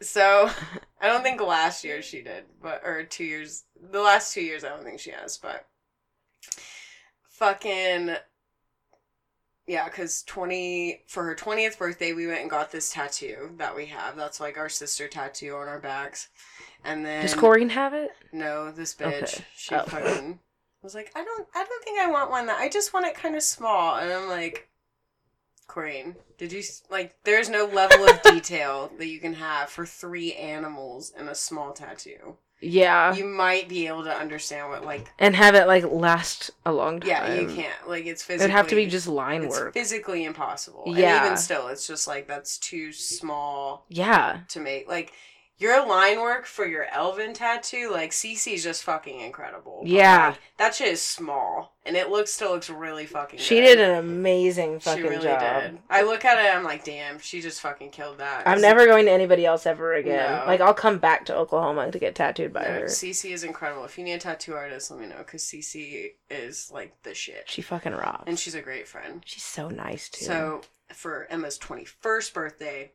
[0.01, 0.49] so
[1.01, 4.63] I don't think last year she did, but or two years the last two years
[4.63, 5.65] I don't think she has, but
[7.29, 8.15] fucking
[9.67, 13.85] yeah, because twenty for her twentieth birthday we went and got this tattoo that we
[13.87, 14.15] have.
[14.15, 16.29] That's like our sister tattoo on our backs.
[16.83, 18.11] And then Does Corrine have it?
[18.31, 19.21] no, this bitch.
[19.35, 19.45] Okay.
[19.55, 19.83] She Oh.
[19.85, 20.39] fucking
[20.81, 22.59] was like, I don't, I don't think I want one that.
[22.59, 23.97] I just want it kind of small.
[23.97, 24.67] And I'm like,
[25.67, 27.15] Corrine, did you like?
[27.23, 31.71] There's no level of detail that you can have for three animals and a small
[31.71, 32.35] tattoo.
[32.61, 33.13] Yeah.
[33.15, 35.11] You might be able to understand what like.
[35.19, 37.09] and have it like last a long time.
[37.09, 37.87] Yeah, you can't.
[37.89, 38.45] Like it's physically.
[38.45, 39.73] it'd have to be just line It's work.
[39.73, 40.83] physically impossible.
[40.85, 41.25] And Yeah.
[41.25, 44.41] even still, it's just like that's too small Yeah.
[44.49, 44.87] to make.
[44.87, 45.13] Like
[45.61, 49.83] your line work for your Elvin tattoo, like CC's just fucking incredible.
[49.85, 50.29] Yeah.
[50.29, 53.39] like, that shit is small, and it looks still looks really fucking.
[53.39, 53.61] She good.
[53.77, 55.61] did an amazing fucking She really job.
[55.61, 55.77] did.
[55.89, 58.47] I look at it, I'm like, damn, she just fucking killed that.
[58.47, 60.39] I'm never going to anybody else ever again.
[60.41, 60.45] No.
[60.47, 62.85] Like I'll come back to Oklahoma to get tattooed by No, her.
[62.85, 63.85] CC is incredible.
[63.85, 67.43] If you need a tattoo artist, let me know because CC is like the shit,
[67.47, 68.23] She fucking rocks.
[68.25, 69.21] and she's a great friend.
[69.25, 70.25] She's so nice too.
[70.25, 72.91] So for Emma's 21st birthday,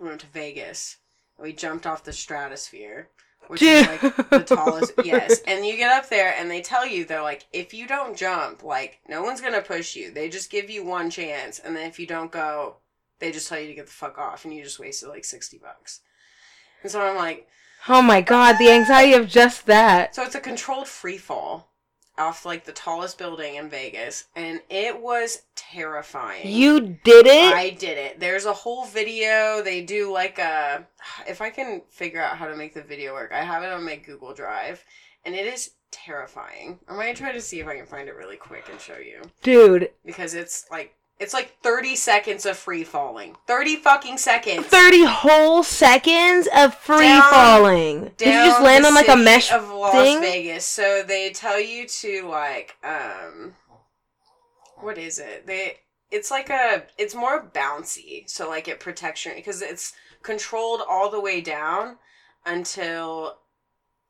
[0.00, 0.96] we went to Vegas.
[1.38, 3.08] We jumped off the stratosphere,
[3.48, 4.92] which is like the tallest.
[5.04, 8.16] yes, and you get up there, and they tell you they're like, if you don't
[8.16, 10.12] jump, like no one's gonna push you.
[10.12, 12.76] They just give you one chance, and then if you don't go,
[13.18, 15.58] they just tell you to get the fuck off, and you just wasted like sixty
[15.58, 16.00] bucks.
[16.82, 17.48] And so I'm like,
[17.88, 20.14] oh my god, the anxiety of just that.
[20.14, 21.71] so it's a controlled free fall
[22.18, 26.48] off like the tallest building in Vegas, and it was terrifying.
[26.48, 27.54] You did it?
[27.54, 28.20] I did it.
[28.20, 29.62] There's a whole video.
[29.62, 30.86] They do like a.
[31.26, 33.84] If I can figure out how to make the video work, I have it on
[33.84, 34.84] my Google Drive,
[35.24, 36.78] and it is terrifying.
[36.88, 39.22] I'm gonna try to see if I can find it really quick and show you
[39.42, 43.36] Dude, because it's like it's like 30 seconds of free falling.
[43.46, 44.66] 30 fucking seconds.
[44.66, 48.10] 30 whole seconds of free Down- falling.
[48.16, 50.20] Did you just land on like a mesh of Las thing?
[50.20, 50.66] Vegas.
[50.66, 53.54] So they tell you to like um
[54.80, 55.46] what is it?
[55.46, 55.78] They
[56.10, 58.28] it's like a it's more bouncy.
[58.28, 61.98] So like it protects your because it's controlled all the way down
[62.44, 63.38] until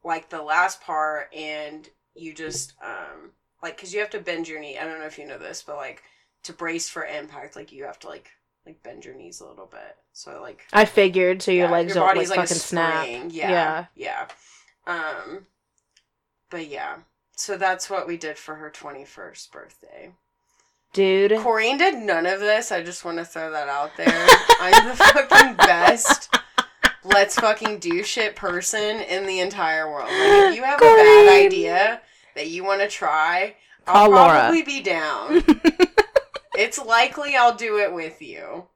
[0.03, 4.61] like the last part and you just um like cuz you have to bend your
[4.61, 4.79] knee.
[4.79, 6.03] I don't know if you know this, but like
[6.45, 8.31] to brace for impact like you have to like
[8.67, 9.97] like bend your knees a little bit.
[10.13, 13.07] So like I figured, so your yeah, legs your don't like, like, fucking snap.
[13.31, 13.87] Yeah, Yeah.
[13.97, 14.27] yeah.
[14.87, 15.47] Um,
[16.51, 16.97] but yeah.
[17.37, 20.13] So that's what we did for her twenty first birthday.
[20.93, 21.31] Dude.
[21.33, 22.71] Corrine did none of this.
[22.71, 24.27] I just want to throw that out there.
[24.61, 26.29] I'm the fucking best.
[27.03, 30.09] Let's fucking do shit person in the entire world.
[30.09, 32.01] Like, if you have a bad idea
[32.37, 34.39] that you want to try, I'll Call Laura.
[34.41, 35.43] probably be down.
[36.57, 38.67] it's likely I'll do it with you.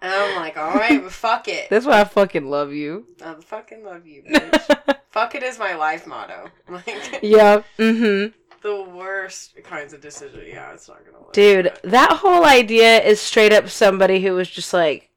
[0.00, 1.70] And I'm like, all right, but fuck it.
[1.70, 3.06] That's why I fucking love you.
[3.24, 4.96] I fucking love you, bitch.
[5.10, 6.48] fuck it is my life motto.
[6.68, 7.62] Like, yeah.
[7.78, 8.36] Mm-hmm.
[8.62, 10.42] the worst kinds of decisions.
[10.48, 11.32] Yeah, it's not gonna work.
[11.32, 15.10] Dude, but- that whole idea is straight up somebody who was just like,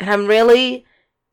[0.00, 0.84] and I'm really,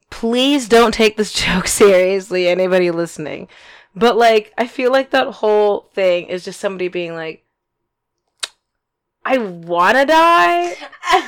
[0.10, 3.48] please don't take this joke seriously, anybody listening.
[3.96, 7.45] But like, I feel like that whole thing is just somebody being like,
[9.26, 10.76] I want to die,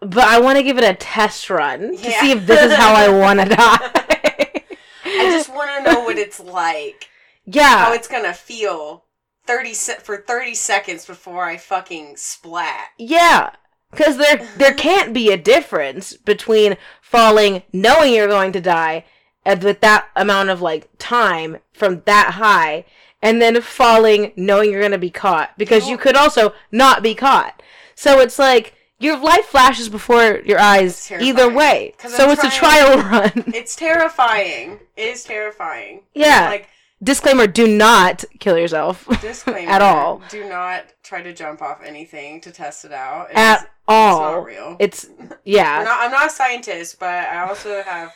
[0.00, 2.20] but I want to give it a test run to Yeah.
[2.20, 4.62] see if this is how I want to die.
[5.06, 7.08] I just want to know what it's like.
[7.44, 7.84] yeah.
[7.84, 9.04] how it's gonna feel
[9.46, 12.88] 30 se- for 30 seconds before I fucking splat.
[12.98, 13.50] Yeah,
[13.90, 19.04] because there there can't be a difference between falling knowing you're going to die
[19.44, 22.86] and with that amount of like time from that high,
[23.24, 27.14] and then falling knowing you're going to be caught because you could also not be
[27.14, 27.62] caught.
[27.94, 31.94] So it's like your life flashes before your eyes either way.
[31.98, 33.44] So I'm it's a trial run.
[33.48, 34.78] It's terrifying.
[34.96, 36.02] It is terrifying.
[36.14, 36.48] Yeah.
[36.48, 36.68] Like,
[37.02, 39.70] Disclaimer: Do not kill yourself disclaimer.
[39.70, 40.22] At all.
[40.30, 43.26] Do not try to jump off anything to test it out.
[43.28, 44.20] It's, at it's all.
[44.20, 44.76] not real.
[44.78, 45.06] It's
[45.44, 45.82] yeah.
[45.84, 48.12] not, I'm not a scientist, but I also have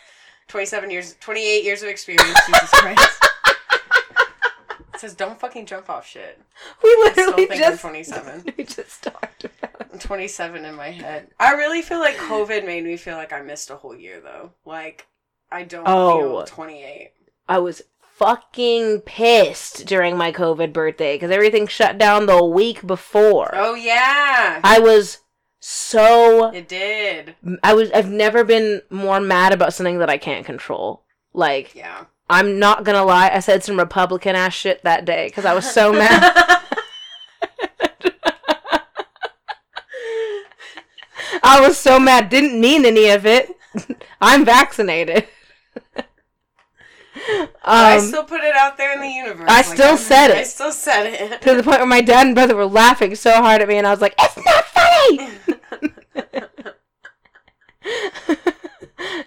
[0.46, 2.38] 27 years, 28 years of experience.
[2.46, 3.24] Jesus Christ.
[4.98, 6.40] It says don't fucking jump off shit.
[6.82, 8.52] We literally just 27.
[8.58, 9.86] we just talked about.
[9.92, 11.28] I'm 27 in my head.
[11.38, 14.50] I really feel like COVID made me feel like I missed a whole year though.
[14.64, 15.06] Like
[15.52, 16.18] I don't Oh.
[16.18, 17.12] feel 28.
[17.48, 17.82] I was
[18.16, 23.50] fucking pissed during my COVID birthday because everything shut down the week before.
[23.54, 25.18] Oh yeah, I was
[25.60, 27.36] so it did.
[27.62, 31.04] I was I've never been more mad about something that I can't control.
[31.32, 32.06] Like Yeah.
[32.30, 35.70] I'm not gonna lie, I said some Republican ass shit that day because I was
[35.70, 36.34] so mad.
[41.42, 42.28] I was so mad.
[42.28, 43.50] Didn't mean any of it.
[44.20, 45.26] I'm vaccinated.
[47.64, 49.48] I um, still put it out there in the universe.
[49.50, 50.40] I still I'm- said I it.
[50.40, 51.42] I still said it.
[51.42, 53.86] to the point where my dad and brother were laughing so hard at me, and
[53.86, 55.28] I was like, "It's not funny."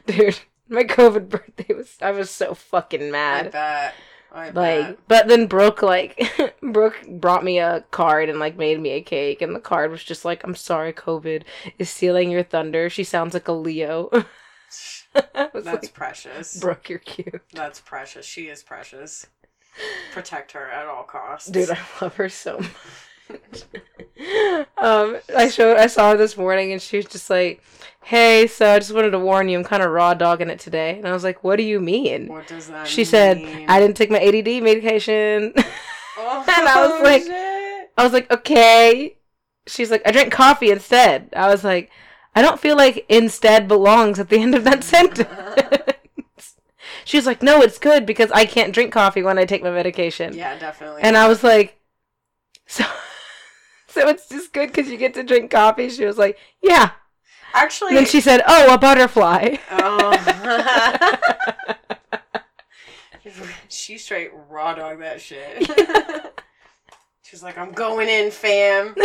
[0.07, 0.39] Dude,
[0.71, 3.51] my COVID birthday was I was so fucking I mad.
[3.51, 3.93] bet.
[4.33, 4.55] I bet.
[4.55, 6.31] Like, but then Brooke like
[6.63, 10.03] Brooke brought me a card and like made me a cake, and the card was
[10.03, 11.43] just like, "I'm sorry, COVID
[11.77, 14.09] is stealing your thunder." She sounds like a Leo.
[15.13, 16.57] That's like, precious.
[16.57, 18.25] Brooke, you're cute, That's precious.
[18.25, 19.27] She is precious.
[20.13, 21.49] Protect her at all costs.
[21.49, 21.69] dude.
[21.69, 22.71] I love her so much.
[24.77, 27.61] Um, I showed I saw her this morning, and she was just like,
[28.03, 30.97] "Hey, so I just wanted to warn you, I'm kind of raw dogging it today."
[30.97, 33.97] And I was like, "What do you mean?" what does that She said, "I didn't
[33.97, 35.53] take my ADD medication."
[36.17, 37.91] Oh, and I was like- shit.
[37.97, 39.17] I was like, okay.
[39.67, 41.29] She's like, I drink coffee instead.
[41.35, 41.91] I was like,
[42.33, 45.27] I don't feel like instead belongs at the end of that sentence.
[47.05, 49.69] she was like, no, it's good because I can't drink coffee when I take my
[49.71, 50.33] medication.
[50.33, 51.01] yeah, definitely.
[51.03, 51.77] And I was like,
[52.65, 52.85] so,
[53.93, 55.89] so it's just good because you get to drink coffee.
[55.89, 56.91] She was like, yeah.
[57.53, 59.57] actually, And then she said, oh, a butterfly.
[59.71, 60.17] Oh.
[63.69, 65.69] she straight raw dog that shit.
[67.21, 68.95] She's like, I'm going in, fam.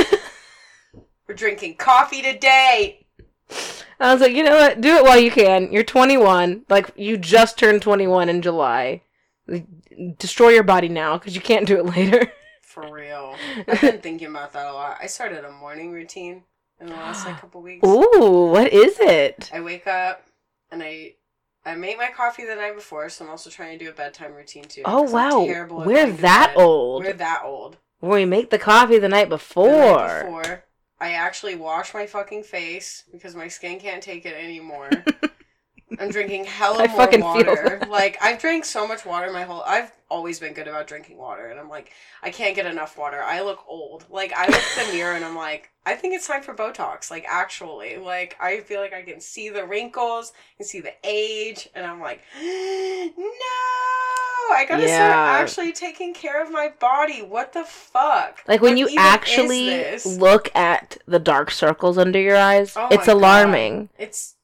[1.29, 3.07] We're drinking coffee today.
[3.99, 4.81] I was like, you know what?
[4.81, 5.73] Do it while you can.
[5.73, 6.65] You're 21.
[6.69, 9.03] Like, you just turned 21 in July.
[9.47, 9.67] Like,
[10.19, 12.31] Destroy your body now because you can't do it later.
[12.77, 13.37] For real.
[13.67, 14.99] I've been thinking about that a lot.
[15.01, 16.43] I started a morning routine
[16.79, 17.87] in the last like couple weeks.
[17.89, 19.51] Ooh, what is it?
[19.51, 20.27] I wake up
[20.71, 21.15] and I
[21.65, 24.35] I made my coffee the night before, so I'm also trying to do a bedtime
[24.35, 24.83] routine too.
[24.85, 25.41] Oh wow,
[25.87, 27.03] we're that old.
[27.03, 27.79] We're that old.
[28.01, 29.71] When we make the coffee the night The before.
[29.71, 30.65] night before,
[31.01, 34.91] I actually wash my fucking face because my skin can't take it anymore.
[35.99, 37.83] I'm drinking hella I more water.
[37.89, 39.63] Like I've drank so much water my whole.
[39.63, 43.23] I've always been good about drinking water, and I'm like, I can't get enough water.
[43.23, 44.05] I look old.
[44.11, 47.11] Like I look at the mirror and I'm like, I think it's time for Botox.
[47.11, 51.69] Like actually, like I feel like I can see the wrinkles, can see the age,
[51.75, 52.45] and I'm like, no.
[54.49, 54.95] I gotta Yeah.
[54.97, 57.21] start actually taking care of my body.
[57.23, 58.43] What the fuck?
[58.47, 63.07] Like when What you actually look at the dark circles under your eyes, Oh it's
[63.09, 63.17] my God.
[63.17, 63.89] alarming.
[63.99, 64.36] It's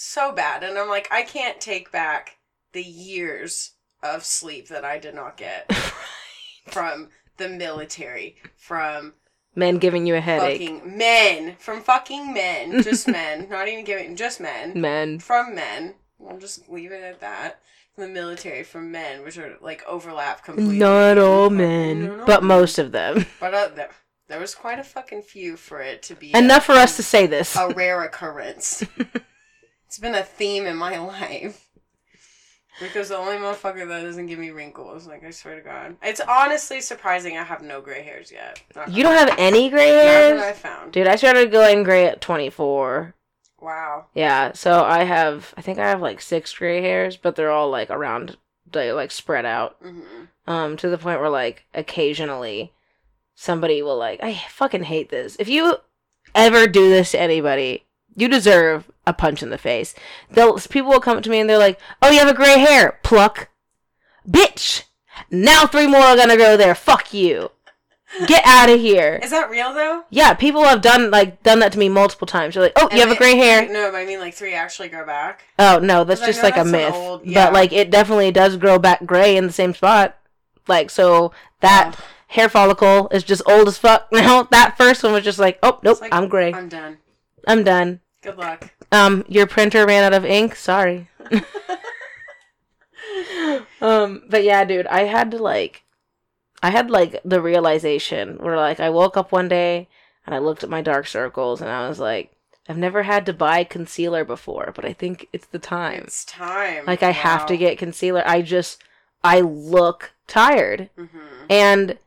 [0.00, 2.38] so bad, and I'm like, I can't take back
[2.72, 5.70] the years of sleep that I did not get
[6.68, 9.14] from the military, from
[9.54, 10.60] Men giving you a headache.
[10.60, 15.18] fucking men, from fucking men, just men, not even giving, just men, Men.
[15.18, 15.94] from men.
[16.18, 17.60] We'll just leave it at that.
[17.94, 20.78] From the military, from men, which are like overlap completely.
[20.78, 22.48] Not all men, not all but men.
[22.60, 23.26] most of them.
[23.40, 23.90] But uh, there,
[24.28, 27.26] there was quite a fucking few for it to be Enough for us to say
[27.26, 27.56] this.
[27.56, 28.84] a rare occurrence.
[29.90, 31.66] It's been a theme in my life.
[32.78, 36.20] Because the only motherfucker that doesn't give me wrinkles, like I swear to God, it's
[36.20, 38.62] honestly surprising I have no gray hairs yet.
[38.76, 40.58] Not You don't have any gray that I hairs?
[40.58, 40.92] found.
[40.92, 43.14] Dude, I started going gray at 24.
[43.60, 44.06] Wow.
[44.14, 47.68] Yeah, so I have, I think I have like six gray hairs, but they're all
[47.68, 48.36] like around,
[48.70, 49.76] they like spread out.
[49.82, 50.00] hmm
[50.46, 52.72] Um, to the point where like occasionally
[53.34, 55.36] somebody will like, I fucking hate this.
[55.40, 55.78] If you
[56.34, 57.84] ever do this to anybody,
[58.16, 59.94] you deserve a punch in the face.
[60.30, 62.58] They'll people will come up to me and they're like, "Oh, you have a gray
[62.58, 63.48] hair, pluck,
[64.28, 64.84] bitch."
[65.30, 66.74] Now three more are gonna go there.
[66.74, 67.50] Fuck you.
[68.26, 69.20] Get out of here.
[69.22, 70.02] Is that real though?
[70.10, 72.54] Yeah, people have done like done that to me multiple times.
[72.54, 74.54] They're like, "Oh, you And have a gray hair." No, but I mean like three
[74.54, 75.44] actually grow back.
[75.58, 76.94] Oh no, that's just like a that's an myth.
[76.94, 77.46] old- yeah.
[77.46, 80.16] But like it definitely does grow back gray in the same spot.
[80.66, 81.94] Like so that
[82.28, 84.42] hair follicle is just old as fuck now.
[84.44, 86.52] That first one was just like, oh nope, like, I'm gray.
[86.52, 86.98] I'm done.
[87.46, 88.00] I'm done.
[88.22, 88.70] Good luck.
[88.92, 90.54] Um, your printer ran out of ink.
[90.56, 91.08] Sorry.
[93.80, 95.82] um, but yeah, dude, I had to like,
[96.62, 99.88] I had like the realization where like I woke up one day
[100.26, 102.32] and I looked at my dark circles and I was like,
[102.68, 106.02] I've never had to buy concealer before, but I think it's the time.
[106.04, 106.84] It's time.
[106.86, 108.22] Like I have to get concealer.
[108.26, 108.82] I just
[109.24, 110.90] I look tired.
[110.96, 111.08] Mhm.
[111.48, 111.98] And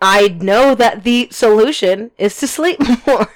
[0.00, 3.30] I know that the solution is to sleep more.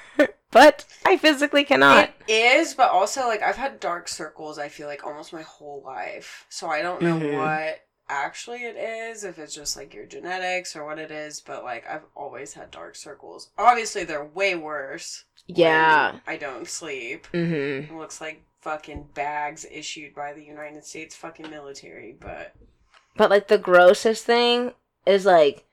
[0.50, 2.10] But I physically cannot.
[2.26, 4.58] It is, but also like I've had dark circles.
[4.58, 7.36] I feel like almost my whole life, so I don't know Mhm.
[7.38, 7.80] what
[8.10, 9.24] actually it is.
[9.24, 12.70] If it's just like your genetics or what it is, but like I've always had
[12.70, 13.50] dark circles.
[13.58, 15.24] Obviously, they're way worse.
[15.46, 16.12] yeah.
[16.12, 17.26] when I don't sleep.
[17.32, 17.94] Mm-hmm.
[17.94, 22.54] It looks like fucking bags issued by the United States fucking military, but
[23.16, 24.72] But like the grossest thing
[25.06, 25.64] is like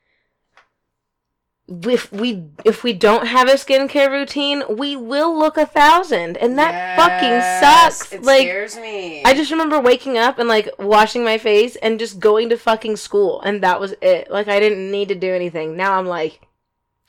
[1.68, 6.60] if we if we don't have a skincare routine, we will look a thousand, and
[6.60, 8.14] that Yes, fucking sucks.
[8.14, 9.24] It like scares me.
[9.24, 12.98] I just remember waking up and like washing my face and just going to fucking
[12.98, 14.30] school, and that was it.
[14.30, 15.76] Like I didn't need to do anything.
[15.76, 16.48] Now I'm like,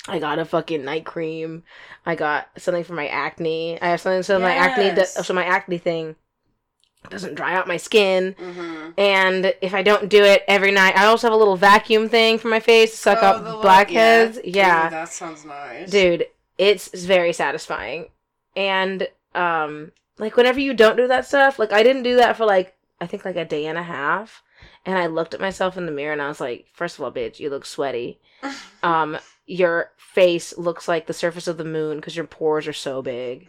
[0.08, 1.62] I got a fucking night cream.
[2.06, 3.80] I got something for my acne.
[3.80, 6.16] I have something so my acne, so my acne thing
[7.10, 8.34] doesn't dry out my skin.
[8.38, 12.08] hmm And if I don't do it every night, I also have a little vacuum
[12.08, 14.38] thing for my face to suck Oh, up blackheads.
[14.44, 14.52] yeah.
[14.54, 16.26] Yeah, Ooh, that sounds nice, dude,
[16.58, 18.06] it's very satisfying.
[18.54, 22.46] And um, like whenever you don't do that stuff, like I didn't do that for
[22.46, 24.42] like I think like a day and a half,
[24.86, 27.12] and I looked at myself in the mirror and I was like, first of all,
[27.12, 28.18] bitch, you look sweaty.
[28.82, 33.02] Um, your face looks like the surface of the moon because your pores are so
[33.02, 33.48] big.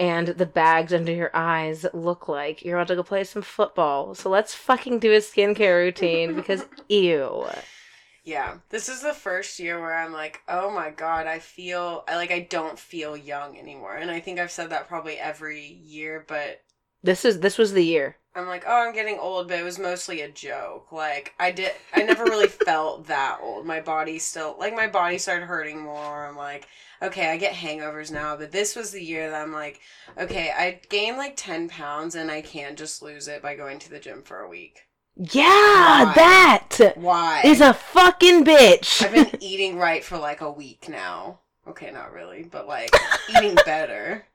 [0.00, 4.14] And the bags under your eyes look like you're about to go play some football.
[4.14, 7.46] So let's fucking do a skincare routine because ew.
[8.24, 12.16] Yeah, this is the first year where I'm like, oh my god, I feel I
[12.16, 16.26] like I don't feel young anymore, and I think I've said that probably every year,
[16.28, 16.62] but
[17.02, 18.16] This is this was the year.
[18.34, 20.92] I'm like, oh, I'm getting old, but it was mostly a joke.
[20.92, 23.66] Like I did, I never really felt that old.
[23.66, 26.26] My body still like my body started hurting more.
[26.26, 26.68] I'm like,
[27.02, 29.80] okay, I get hangovers now, but this was the year that I'm like,
[30.16, 33.90] okay, I gained like ten pounds, and I can't just lose it by going to
[33.90, 34.82] the gym for a week.
[35.16, 36.12] Yeah, Why?
[36.14, 37.42] that Why?
[37.44, 39.02] is a fucking bitch.
[39.02, 41.40] I've been eating right for like a week now.
[41.66, 42.94] Okay, not really, but like
[43.36, 44.26] eating better.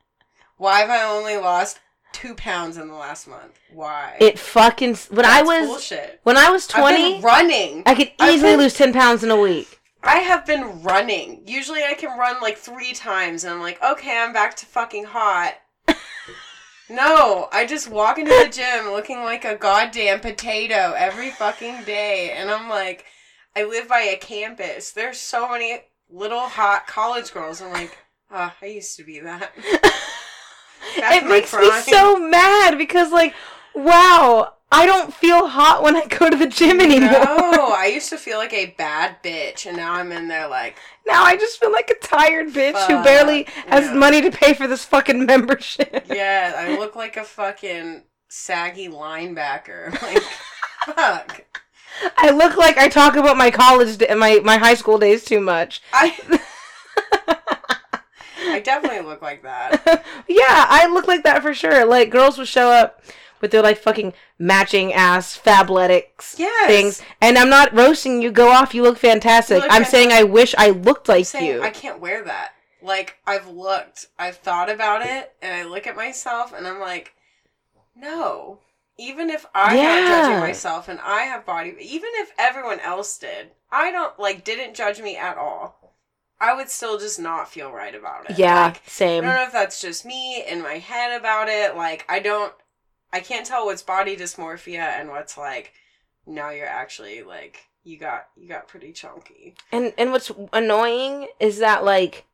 [0.58, 1.80] Why have I only lost
[2.13, 3.60] two pounds in the last month?
[3.71, 4.15] Why?
[4.19, 6.19] it fucking when I was bullshit.
[6.23, 7.84] when I was I've twenty, been running.
[7.86, 9.80] I could easily been- lose ten pounds in a week.
[10.06, 11.43] I have been running.
[11.45, 15.05] Usually I can run like three times and I'm like, okay, I'm back to fucking
[15.05, 15.53] hot.
[16.89, 22.32] no, I just walk into the gym looking like a goddamn potato every fucking day.
[22.36, 23.05] And I'm like,
[23.55, 24.91] I live by a campus.
[24.91, 27.61] There's so many little hot college girls.
[27.61, 27.97] I'm like,
[28.30, 29.53] ah, I used to be that.
[30.97, 33.34] It makes me so mad because like
[33.75, 38.09] wow i don't feel hot when i go to the gym anymore No, I used
[38.09, 40.77] to feel like a bad bitch, and now I'm in there like,
[41.07, 43.93] now i just feel like a tired bitch who barely has yeah.
[43.93, 48.03] money to pay for this fucking membership yeah, I look like a fucking
[48.34, 49.91] saggy linebacker.
[50.03, 51.45] Like, fuck.
[52.17, 55.81] I look like I talk about my college, my my high school days too much.
[55.93, 56.09] I
[58.54, 60.04] I definitely look like that.
[60.28, 61.86] yeah, I look like that for sure.
[61.86, 63.01] Like girls would show up
[63.41, 66.68] with their like fucking matching ass fabletics Yes.
[66.68, 68.32] things, and I'm not roasting you.
[68.32, 69.62] Go off, you look fantastic.
[69.62, 71.62] look I'm saying I wish I looked like you.
[71.62, 72.51] I can't wear that.
[72.82, 77.14] Like I've looked, I've thought about it, and I look at myself, and I'm like,
[77.95, 78.60] no.
[78.97, 80.01] Even if I'm Yeah.
[80.01, 84.43] not judging myself, and I have body, even if everyone else did, I don't like
[84.43, 85.82] didn't judge me at all.
[86.43, 88.37] I would still just not feel right about it.
[88.37, 88.81] yeah, Like,
[89.23, 91.77] I don't know if that's just me in my head about it.
[91.77, 92.53] Like I don't,
[93.13, 95.71] I can't tell what's body dysmorphia and what's like.
[96.25, 99.55] Now you're actually like you got you got pretty chunky.
[99.71, 102.25] And and what's annoying is that like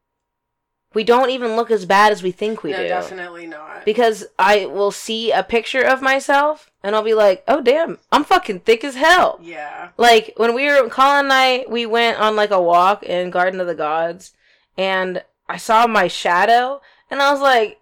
[0.94, 2.88] we don't even look as bad as we think we no, do.
[2.88, 3.86] definitely not.
[3.86, 8.24] Because I will see a picture of myself and I'll be like, "Oh damn, I'm
[8.24, 9.90] fucking thick as hell." yeah.
[9.98, 13.60] Like when we were Colin and I, we went on like a walk in Garden
[13.60, 14.34] of the Gods,
[14.78, 16.82] and I saw my shadow,
[17.12, 17.80] and I was like,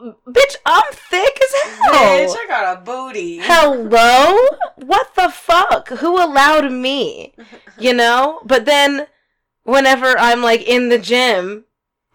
[0.00, 3.38] "Bitch, I'm thick as hell." Bitch, I got a booty.
[3.42, 4.36] Hello?
[4.76, 5.88] What the fuck?
[5.88, 7.34] Who allowed me?
[7.78, 8.40] You know?
[8.42, 9.06] But then
[9.64, 11.66] whenever I'm like in the gym,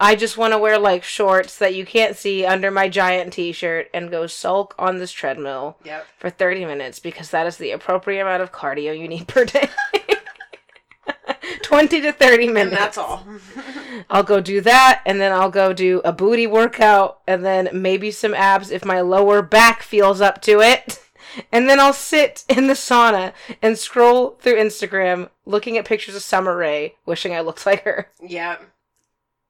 [0.02, 3.88] I just want to wear like shorts that you can't see under my giant t-shirt
[3.94, 6.08] and go sulk on this treadmill Yep.
[6.18, 9.70] for 30 minutes because that is the appropriate amount of cardio you need per day.
[11.64, 12.72] 20 to 30 minutes.
[12.72, 13.26] And that's all.
[14.10, 18.12] I'll go do that, and then I'll go do a booty workout, and then maybe
[18.12, 20.98] some abs if my lower back feels up to it.
[21.50, 23.32] And then I'll sit in the sauna
[23.62, 28.10] and scroll through Instagram looking at pictures of Summer Rae, wishing I looked like her.
[28.22, 28.62] yep.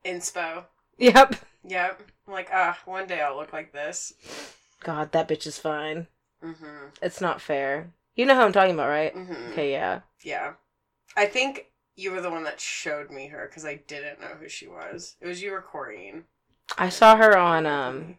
[0.06, 0.66] Inspo.
[0.97, 1.36] Yep.
[1.64, 2.02] Yep.
[2.28, 4.14] I'm like, ah, one day I'll look like this.
[4.84, 6.08] God, that bitch is fine.
[6.43, 6.88] Mm-hmm.
[7.02, 7.91] It's not fair.
[8.16, 9.16] You know who I'm talking about, right?
[9.16, 9.52] Mm-hmm.
[9.52, 10.02] Okay, yeah.
[10.24, 10.54] Yeah.
[11.16, 14.49] I think you were the one that showed me her because I didn't know who
[14.49, 15.16] she was.
[15.22, 16.24] It was you or Corrine.
[16.78, 18.18] I saw her on, um,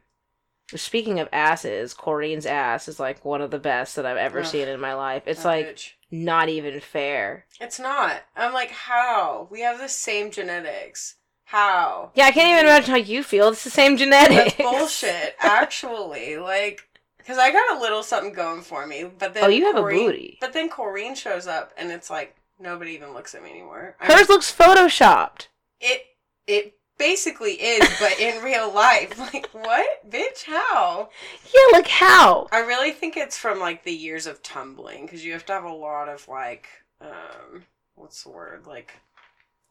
[0.74, 4.47] speaking of asses, Corrine's ass is like one of the best that I've ever Ugh.
[4.47, 5.22] seen in my life.
[5.26, 5.93] It's like bitch.
[6.11, 7.47] not even fair.
[7.61, 8.22] It's not.
[8.37, 9.49] I'm like, how?
[9.51, 11.16] We have the same genetics.
[11.53, 12.12] How?
[12.14, 13.50] Yeah, I can't even imagine how you feel.
[13.50, 14.55] It's the same genetics.
[14.55, 16.38] That's bullshit, actually.
[16.42, 16.80] Like,
[17.18, 19.82] because I got a little something going for me, but then Oh, you have a
[19.82, 20.38] booty.
[20.40, 23.96] But then Corrine shows up, and it's like nobody even looks at me anymore.
[24.00, 25.48] I Hers looks photoshopped.
[25.78, 26.07] It
[26.46, 30.44] it basically is, but in real life, like what, bitch?
[30.46, 31.11] How?
[31.55, 32.48] Yeah, like how?
[32.50, 35.64] I really think it's from like the years of tumbling because you have to have
[35.64, 36.66] a lot of like,
[37.03, 38.66] um, what's the word?
[38.66, 38.94] Like,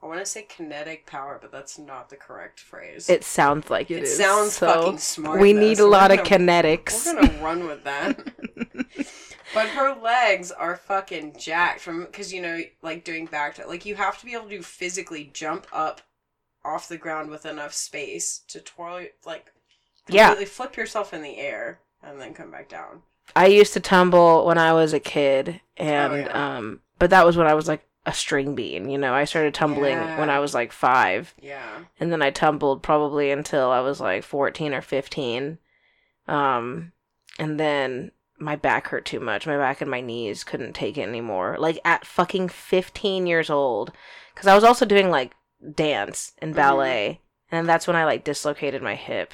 [0.03, 3.07] I want to say kinetic power, but that's not the correct phrase.
[3.09, 4.13] It sounds like It is.
[4.19, 5.39] It sounds so fucking smart.
[5.39, 7.05] We though, need so a lot of gonna- kinetics.
[7.05, 8.19] We're gonna run with that.
[9.53, 13.85] but her legs are fucking jacked from because you know, like doing back to like
[13.85, 16.01] you have to be able to physically jump up
[16.65, 19.51] off the ground with enough space to twirl, like
[20.07, 20.33] Yeah.
[20.45, 23.03] flip yourself in the air and then come back down.
[23.35, 26.57] I used to tumble when I was a kid, and Oh, yeah.
[26.57, 28.89] um, but that was when I was like a string bean.
[28.89, 30.19] You know, I started tumbling Yeah.
[30.19, 31.81] when I was like five, Yeah.
[31.99, 35.59] and then I tumbled probably until I was like fourteen or fifteen.
[36.27, 36.93] Um,
[37.39, 39.45] and then my back hurt too much.
[39.45, 41.57] My back and my knees couldn't take it anymore.
[41.59, 43.91] Like at fucking fifteen years old,
[44.33, 45.33] because I was also doing like
[45.75, 46.57] dance and Mhm.
[46.57, 47.21] ballet,
[47.51, 49.31] and that's when I like dislocated my hip.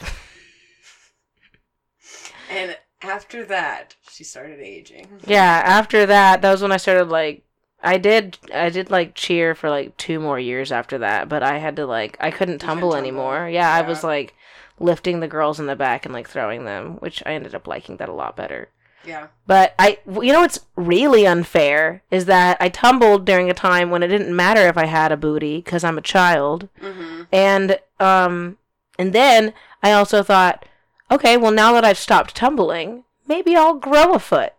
[2.49, 5.21] And after that, she started aging.
[5.25, 7.43] yeah, after that, that was when I started like
[7.83, 11.57] I did I did like cheer for like two more years after that, but I
[11.59, 12.95] had to like I couldn't tumble tumble.
[12.95, 13.47] anymore.
[13.49, 14.35] Yeah, I was like
[14.79, 17.97] lifting the girls in the back and like throwing them, which I ended up liking
[17.97, 18.69] that a lot better.
[19.05, 19.27] Yeah.
[19.45, 24.03] But I you know what's really unfair is that I tumbled during a time when
[24.03, 26.69] it didn't matter if I had a booty cuz I'm a child.
[26.81, 27.23] Mm-hmm.
[27.31, 28.57] And um
[28.97, 29.53] and then
[29.83, 30.65] I also thought,
[31.11, 34.53] okay, well now that I've stopped tumbling, maybe I'll grow a foot.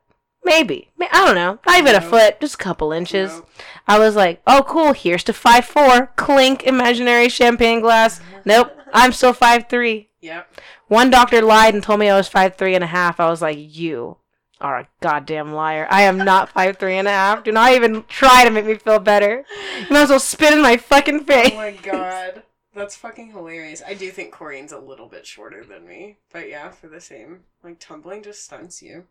[0.45, 0.91] Maybe.
[1.01, 1.59] I don't know.
[1.67, 3.43] Not even a foot, just a couple inches.
[3.87, 6.09] I was like, oh cool, here's to five four.
[6.17, 8.21] Clink imaginary champagne glass.
[8.45, 8.75] Nope.
[8.93, 10.09] I'm still five three.
[10.21, 10.61] Yep.
[10.89, 13.21] One doctor lied and told me I was five three and a half.
[13.21, 14.17] I was like, you
[14.61, 15.87] are a goddamn liar.
[15.91, 17.45] I am not five three and a half.
[17.45, 19.45] Do not even try to make me feel better.
[19.81, 21.53] You might as well spit in my fucking face.
[21.53, 22.43] Oh my god.
[22.75, 23.83] That's fucking hilarious.
[23.85, 26.19] I do think Corrine's a little bit shorter than me.
[26.33, 27.41] But yeah, for the same.
[27.65, 29.07] Like, tumbling just stunts you.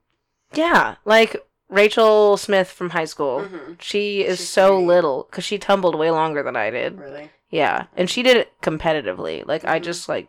[0.53, 1.35] Yeah, like
[1.69, 3.41] Rachel Smith from high school.
[3.41, 3.73] Mm-hmm.
[3.79, 6.97] She is She's so little because she tumbled way longer than I did.
[6.97, 7.29] Really?
[7.49, 9.45] Yeah, and she did it competitively.
[9.45, 9.83] Like I Mhm.
[9.83, 10.27] just like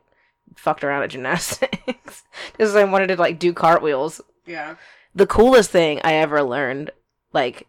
[0.57, 4.21] fucked around at gymnastics because I wanted to like do cartwheels.
[4.47, 4.77] Yeah.
[5.15, 6.91] The coolest thing I ever learned,
[7.33, 7.67] like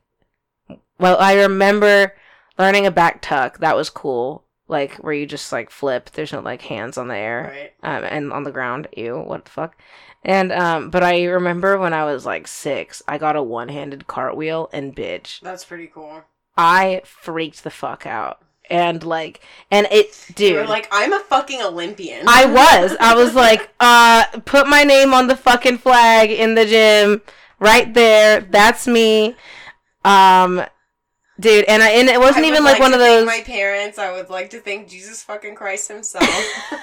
[0.99, 2.13] well, I remember
[2.57, 3.59] learning a back tuck.
[3.59, 4.43] That was cool.
[4.69, 6.11] Like where you just like flip.
[6.11, 7.97] There's no like hands on the air Right.
[7.97, 8.87] um, and on the ground.
[8.95, 9.75] Ew, what the fuck?
[10.23, 14.69] And um, but I remember when I was like six, I got a one-handed cartwheel
[14.71, 16.23] and bitch, That's pretty cool.
[16.57, 18.41] I freaked the fuck out.
[18.69, 19.41] And like,
[19.71, 22.27] and it, dude, You were like, I'm a fucking Olympian.
[22.27, 22.45] I
[22.81, 22.95] was.
[22.99, 27.21] I was like, uh, put my name on the fucking flag in the gym
[27.59, 28.41] right there.
[28.41, 29.35] That's me.
[30.05, 30.63] Um,
[31.39, 33.25] dude, and I and it wasn't I even would like, one to of thank those.
[33.25, 33.97] My parents.
[33.97, 36.29] I would like to thank Jesus fucking Christ himself.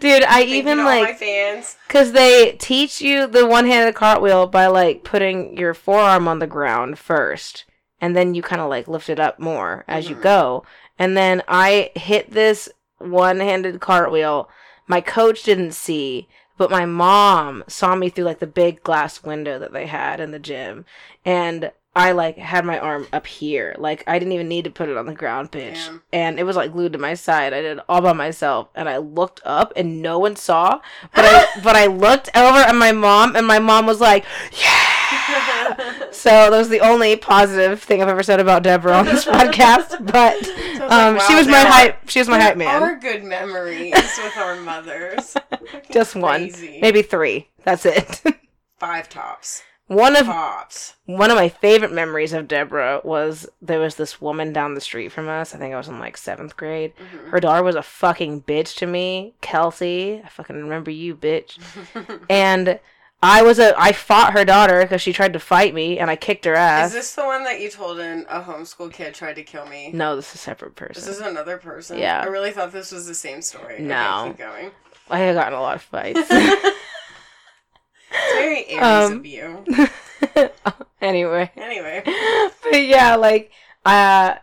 [0.00, 1.76] Dude, I even to all my like fans.
[1.86, 6.98] because they teach you the one-handed cartwheel by like putting your forearm on the ground
[6.98, 7.66] first,
[8.00, 10.22] and then you kind of like lift it up more as you Mhm.
[10.22, 10.64] go.
[10.98, 14.48] And then I hit this one-handed cartwheel.
[14.86, 16.26] My coach didn't see,
[16.56, 20.30] but my mom saw me through like the big glass window that they had in
[20.30, 20.86] the gym,
[21.24, 23.74] and I like had my arm up here.
[23.76, 26.00] Like I didn't even need to put it on the ground, bitch.
[26.12, 27.52] And it was like glued to my side.
[27.52, 30.80] I did it all by myself, and I looked up, and no one saw.
[31.14, 36.10] But I but I looked over at my mom, and my mom was like, "Yeah."
[36.12, 40.12] So that was the only positive thing I've ever said about Deborah on this podcast.
[40.12, 40.52] But So
[40.84, 42.08] was um, like, she was my hype.
[42.08, 42.82] She was my hype man.
[42.82, 45.36] Our good memories with our mothers.
[45.90, 47.48] Just one, maybe three.
[47.64, 48.22] That's it.
[48.78, 49.62] five tops.
[49.90, 50.94] One of Tops.
[51.06, 55.10] one of my favorite memories of Deborah was there was this woman down the street
[55.10, 55.52] from us.
[55.54, 56.92] I think I was in like seventh grade.
[56.96, 57.30] Mhm.
[57.30, 60.22] Her daughter was a fucking bitch to me, Kelsey.
[60.24, 61.58] I fucking remember you, bitch.
[62.30, 62.78] And
[63.22, 66.14] I was a I fought her daughter because she tried to fight me, and I
[66.16, 66.88] kicked her ass.
[66.90, 69.90] Is this the one that you told in a homeschool kid tried to kill me?
[69.92, 71.04] no, this is a separate person.
[71.04, 71.98] This is another person.
[71.98, 72.20] Yeah.
[72.22, 73.74] I really thought this was the same story.
[73.74, 74.26] Okay, No.
[74.28, 74.70] keep going.
[75.10, 76.20] I had gotten a lot of fights.
[78.12, 79.64] It's very Aries Um, of you.
[81.00, 82.02] anyway, Anyway.
[82.62, 83.50] but yeah, like
[83.84, 84.34] uh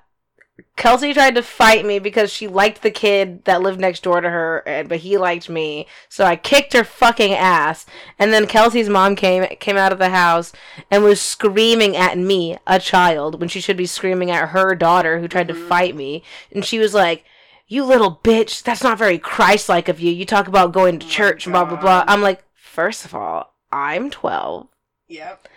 [0.75, 4.29] Kelsey tried to fight me because she liked the kid that lived next door to
[4.29, 5.87] her, and but he liked me.
[6.07, 7.85] So I kicked her fucking ass.
[8.19, 10.53] And then Kelsey's mom came came out of the house
[10.91, 15.19] and was screaming at me, a child, when she should be screaming at her daughter
[15.19, 15.67] who tried to Mhm.
[15.67, 16.23] fight me.
[16.51, 17.23] And she was like,
[17.67, 18.61] "You little bitch!
[18.63, 20.11] That's not very Christ-like of you.
[20.11, 23.15] You talk about going to Oh church, and blah blah blah." I'm like, first of
[23.15, 24.67] all, I'm 12.
[25.09, 25.47] Yep.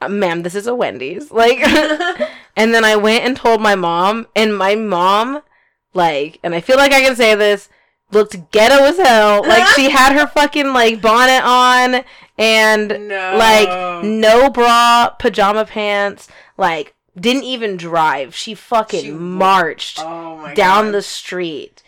[0.00, 1.30] Uh, ma'am, this is a Wendy's.
[1.30, 1.58] Like,
[2.56, 5.42] and then I went and told my mom, and my mom,
[5.94, 7.68] like, and I feel like I can say this,
[8.10, 9.42] looked ghetto as hell.
[9.46, 12.04] Like, she had her fucking, like, bonnet on,
[12.38, 13.36] and, no.
[13.36, 18.34] like, no bra, pajama pants, like, didn't even drive.
[18.34, 20.94] She fucking She marched oh down God.
[20.94, 21.82] the street.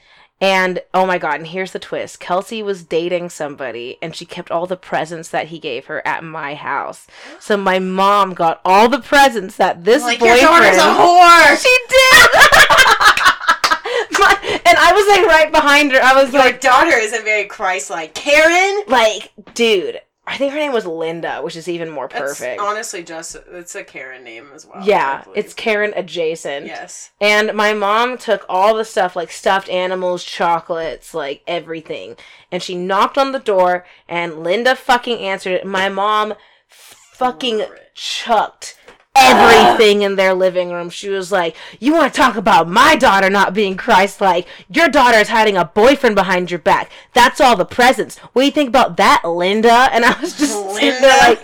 [0.44, 2.20] And oh my god, and here's the twist.
[2.20, 6.22] Kelsey was dating somebody and she kept all the presents that he gave her at
[6.22, 7.06] my house.
[7.40, 11.56] So my mom got all the presents that this like your boyfriend daughter's a whore.
[11.62, 12.30] She did.
[14.20, 16.00] My- and I was like right behind her.
[16.02, 18.14] I was Your like daughter isn't very Christ-like.
[18.14, 18.84] Karen.
[18.86, 22.60] like dude, I think her name was Linda, which is even more That's perfect.
[22.60, 24.82] honestly just it's a Karen name as well.
[24.82, 26.66] yeah, it's Karen adjacent.
[26.66, 27.10] yes.
[27.20, 32.16] And my mom took all the stuff like stuffed animals, chocolates, like everything.
[32.50, 35.66] And she knocked on the door and Linda fucking answered it.
[35.66, 36.34] My mom
[36.68, 37.64] fucking
[37.94, 38.76] chucked
[39.16, 40.90] everything in their living room.
[40.90, 44.46] She was like, You want to talk about my daughter not being Christ like?
[44.68, 46.90] Your daughter is hiding a boyfriend behind your back.
[47.12, 48.18] That's all the presents.
[48.18, 49.88] What do you think about that, Linda?
[49.92, 51.42] And I was just sitting there like,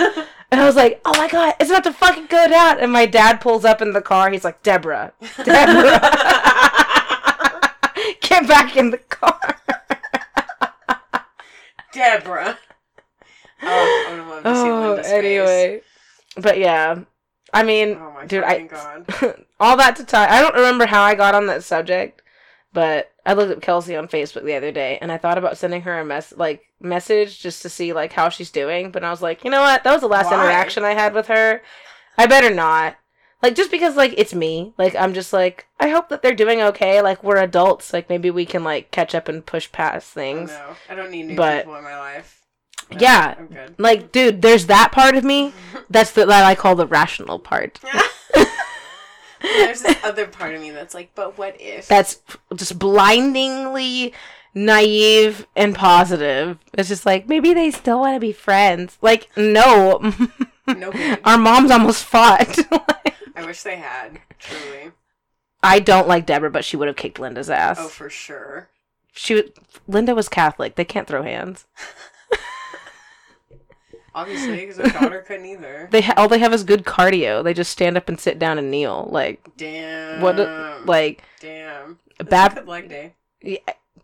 [0.51, 2.81] and I was like, oh my god, it's about to fucking go down.
[2.81, 4.31] And my dad pulls up in the car.
[4.31, 6.01] He's like, Deborah, Deborah,
[8.21, 9.39] get back in the car.
[11.93, 12.59] Deborah.
[13.63, 14.55] Oh, I would love to
[15.05, 15.83] see Oh, anyway.
[16.37, 17.01] But yeah,
[17.53, 19.07] I mean, Oh dude, I god.
[19.61, 20.29] all that to tie.
[20.29, 22.23] I don't remember how I got on that subject,
[22.73, 25.83] but I looked up Kelsey on Facebook the other day, and I thought about sending
[25.83, 28.91] her a mess like message just to see like how she's doing.
[28.91, 29.85] But I was like, you know what?
[29.85, 30.35] That was the last Why?
[30.35, 31.63] interaction I had with her.
[32.17, 32.97] I better not.
[33.43, 34.75] Like just because like it's me.
[34.79, 37.01] Like I'm just like I hope that they're doing okay.
[37.03, 37.93] Like we're adults.
[37.93, 40.51] Like maybe we can like catch up and push past things.
[40.51, 42.40] no, I don't need new But- people in my life.
[42.93, 43.35] No, Yeah.
[43.39, 43.75] I'm good.
[43.79, 45.53] Like dude, there's that part of me.
[45.91, 47.79] That's the that I call the rational part.
[49.43, 51.89] There's this other part of me that's like, but what if?
[51.89, 52.21] that's
[52.55, 54.13] just blindingly
[54.55, 56.59] naive and positive.
[56.75, 58.99] It's just like maybe they still want to be friends.
[59.01, 59.99] Like no,
[60.67, 61.21] no good.
[61.25, 62.59] our moms almost fought.
[63.35, 64.21] I wish they had.
[64.39, 64.93] Truly.
[65.63, 67.79] I don't like Deborah, but she would have kicked Linda's ass.
[67.81, 68.69] Oh, for sure.
[69.13, 69.53] She would,
[69.89, 70.75] Linda was Catholic.
[70.77, 71.67] They can't throw hands.
[74.15, 75.89] Obviously, because her daughter couldn't either.
[75.93, 77.45] They ha- all they have is good cardio.
[77.45, 79.09] They just stand up and sit down and kneel.
[79.11, 80.21] Like Damn.
[80.21, 80.39] what?
[80.41, 81.99] a- Like Damn.
[82.19, 83.15] a good leg day.
[83.41, 83.59] Yeah,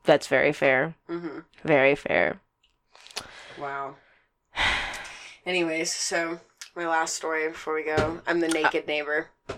[0.04, 0.94] that's very fair.
[1.10, 1.40] Mm-hmm.
[1.64, 2.40] Very fair.
[3.58, 3.96] Wow.
[5.44, 6.40] Anyways, so
[6.74, 8.20] my last story before we go.
[8.26, 9.28] I'm the naked neighbor.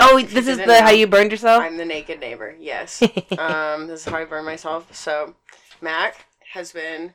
[0.00, 1.62] oh, this is the how you burned yourself.
[1.62, 2.54] I'm the naked neighbor.
[2.58, 3.02] Yes.
[3.38, 4.94] um, this is how I burn myself.
[4.94, 5.34] So,
[5.80, 7.14] Mac has been.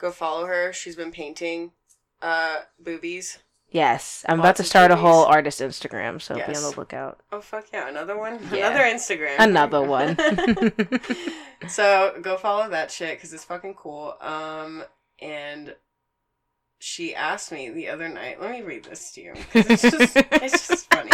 [0.00, 0.72] Go follow her.
[0.72, 1.72] She's been painting,
[2.22, 3.38] uh, boobies.
[3.70, 5.10] yes, I'm about Lots to of start a boobies.
[5.10, 7.20] whole artist Instagram, so be on the lookout.
[7.30, 7.86] Oh fuck yeah!
[7.88, 8.38] Another one.
[8.52, 8.70] Yeah.
[8.70, 9.36] Another Instagram.
[9.38, 10.16] Another one.
[11.68, 14.14] so go follow that shit because it's fucking cool.
[14.20, 14.84] Um,
[15.20, 15.74] and
[16.78, 18.40] she asked me the other night.
[18.40, 19.34] Let me read this to you.
[19.52, 21.10] 'cause It's just, it's just funny.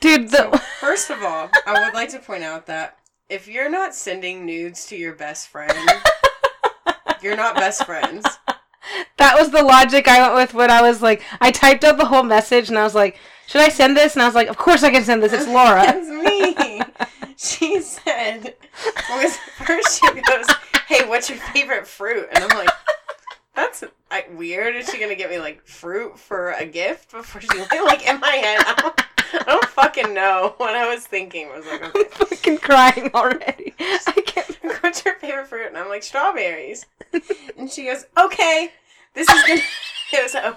[0.00, 3.70] Dude, So, the, first of all, I would like to point out that if you're
[3.70, 5.72] not sending nudes to your best friend,
[7.24, 8.24] you're not best friends.
[9.16, 12.04] that was the logic I went with when I was like, I typed out the
[12.04, 14.14] whole message and I was like, should I send this?
[14.14, 15.32] And I was like, of course I can send this.
[15.32, 15.82] It's Laura.
[15.86, 16.80] it's me.
[17.36, 18.54] She said,
[19.10, 20.46] was first she goes,
[20.86, 22.70] "Hey, what's your favorite fruit?" And I'm like,
[23.56, 24.76] "That's like weird.
[24.76, 27.48] Is she gonna get me like fruit for a gift before she
[27.82, 29.00] like in my head?" I don't,
[29.32, 31.48] I don't fucking know what I was thinking.
[31.48, 33.74] I was like, I'm fucking crying already.
[33.80, 34.82] I can't.
[34.82, 35.68] what's your favorite fruit?
[35.68, 36.86] And I'm like, strawberries.
[37.56, 38.70] And she goes, okay,
[39.14, 39.60] this is gonna,
[40.12, 40.54] it was, oh,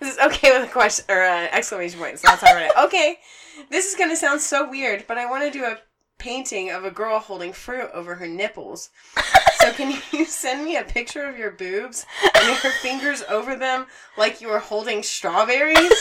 [0.00, 2.70] this is okay with a question, or uh, exclamation point, so that's how I read
[2.70, 2.84] it.
[2.84, 3.18] Okay,
[3.70, 5.78] this is gonna sound so weird, but I want to do a
[6.18, 8.90] painting of a girl holding fruit over her nipples.
[9.58, 13.86] So can you send me a picture of your boobs and your fingers over them
[14.16, 15.92] like you were holding strawberries?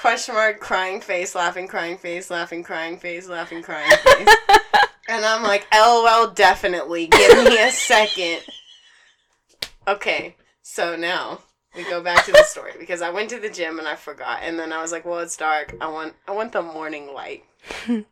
[0.00, 4.28] Question mark, crying face, laughing, crying face, laughing, crying face, laughing, crying face.
[5.10, 7.08] And I'm like, LOL, definitely.
[7.08, 8.42] Give me a second.
[9.88, 11.40] Okay, so now
[11.74, 14.38] we go back to the story because I went to the gym and I forgot,
[14.42, 15.74] and then I was like, well, it's dark.
[15.80, 17.44] I want, I want the morning light.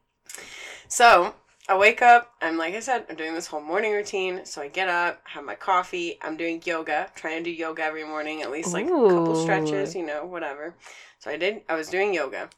[0.89, 1.34] so
[1.68, 2.32] I wake up.
[2.43, 4.45] I'm like I said, I'm doing this whole morning routine.
[4.45, 6.18] So I get up, have my coffee.
[6.20, 9.95] I'm doing yoga, trying to do yoga every morning, at least like a couple stretches,
[9.95, 10.74] you know, whatever.
[11.29, 11.61] So I did.
[11.68, 12.49] I was doing yoga,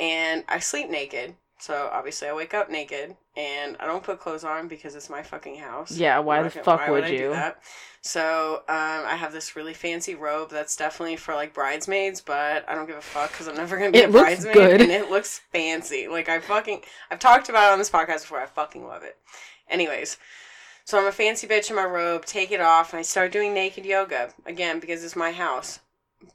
[0.00, 1.34] and I sleep naked.
[1.60, 5.22] So obviously I wake up naked, and I don't put clothes on because it's my
[5.22, 5.90] fucking house.
[5.92, 7.36] Yeah, why the gonna- fuck why would do you?
[8.00, 12.74] So um, I have this really fancy robe that's definitely for like bridesmaids, but I
[12.74, 14.80] don't give a fuck because I'm never gonna be It a looks bridesmaid, good.
[14.80, 16.08] and it looks fancy.
[16.08, 18.40] Like I fucking, I've talked about it on this podcast before.
[18.40, 19.18] I fucking love it.
[19.68, 20.16] Anyways,
[20.86, 22.24] so I'm a fancy bitch in my robe.
[22.24, 25.80] Take it off, and I start doing naked yoga again because it's my house.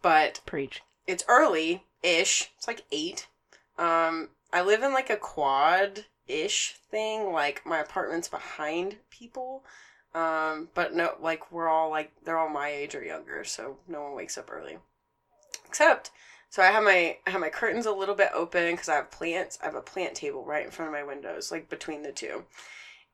[0.04, 0.82] But Preach.
[1.08, 2.52] It's early ish.
[2.58, 3.28] It's like eight.
[3.78, 7.32] Um, I live in like a quad ish thing.
[7.32, 9.64] Like my apartment's behind people.
[10.16, 14.04] Um, but no, like we're all like they're all my age or younger, so no
[14.04, 14.78] one wakes up early.
[15.68, 16.12] Except,
[16.50, 19.10] so I have my I have my curtains a little bit open because I have
[19.10, 19.58] plants.
[19.62, 22.44] I have a plant table right in front of my windows, like between the two,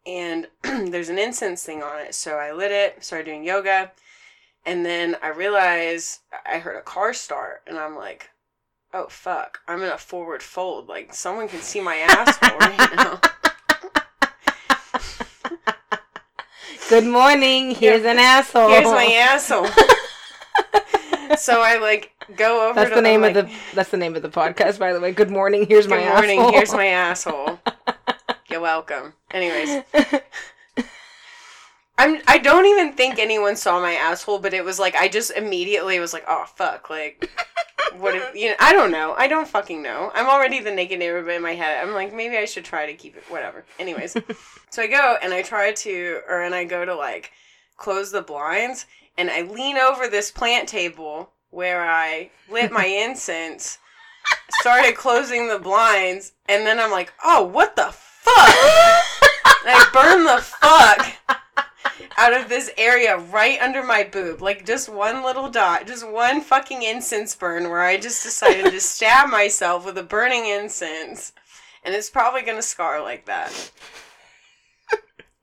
[0.06, 2.16] and there's an incense thing on it.
[2.16, 3.94] So I lit it, started doing yoga,
[4.70, 8.30] and then I realized I heard a car start, and I'm like,
[8.94, 10.88] oh fuck, I'm in a forward fold.
[10.88, 13.20] Like someone can see my asshole right now.
[16.88, 17.74] Good morning.
[17.74, 18.70] Here's an asshole.
[18.70, 19.66] Here's my asshole.
[21.38, 22.80] so I like go over.
[22.80, 23.56] That's the name of like, the.
[23.74, 25.12] That's the name of the podcast, by the way.
[25.12, 25.66] Good morning.
[25.66, 26.38] Here's Good my morning.
[26.38, 26.38] asshole.
[26.38, 26.54] Good morning.
[26.54, 27.60] Here's my asshole.
[28.52, 29.14] You're welcome.
[29.32, 29.84] Anyways,
[32.00, 32.22] I'm.
[32.28, 36.00] I don't even think anyone saw my asshole, but it was like I just immediately
[36.00, 37.30] was like, oh fuck, like.
[37.98, 38.56] What if you know?
[38.60, 39.16] I don't know.
[39.18, 40.12] I don't fucking know.
[40.14, 42.86] I'm already the naked neighbor, but in my head, I'm like, maybe I should try
[42.86, 43.24] to keep it.
[43.30, 43.66] Whatever.
[43.80, 44.16] Anyways,
[44.70, 47.32] so I go and I try to, or and I go to like
[47.78, 48.86] close the blinds,
[49.18, 53.80] and I lean over this plant table where I lit my incense,
[54.62, 58.36] started closing the blinds, and then I'm like, oh, what the fuck?
[59.66, 61.29] I burn the fuck
[62.20, 64.42] out of this area right under my boob.
[64.42, 68.80] Like just one little dot, just one fucking incense burn where I just decided to
[68.82, 71.32] stab myself with a burning incense.
[71.84, 73.72] And it's probably gonna scar like that.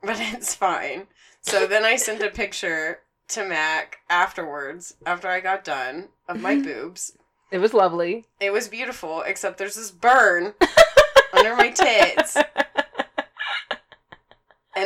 [0.03, 1.07] But it's fine.
[1.41, 6.57] So then I sent a picture to Mac afterwards, after I got done, of my
[6.63, 7.17] boobs.
[7.51, 8.27] It was lovely.
[8.39, 10.53] It was beautiful, except there's this burn
[11.33, 12.37] under my tits.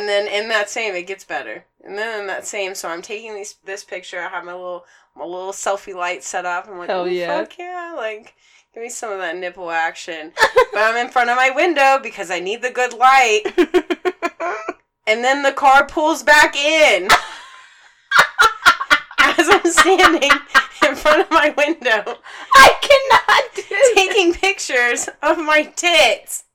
[0.01, 1.63] And then in that same, it gets better.
[1.83, 4.19] And then in that same, so I'm taking these this picture.
[4.19, 4.85] I have my little
[5.15, 6.67] my little selfie light set up.
[6.67, 7.37] I'm like, Hell oh, yeah.
[7.37, 7.93] fuck yeah!
[7.95, 8.33] Like,
[8.73, 10.31] give me some of that nipple action.
[10.73, 13.43] but I'm in front of my window because I need the good light.
[15.07, 17.09] And then the car pulls back in.
[19.19, 20.31] As I'm standing
[20.87, 22.17] in front of my window
[22.53, 26.45] I cannot taking pictures of my tits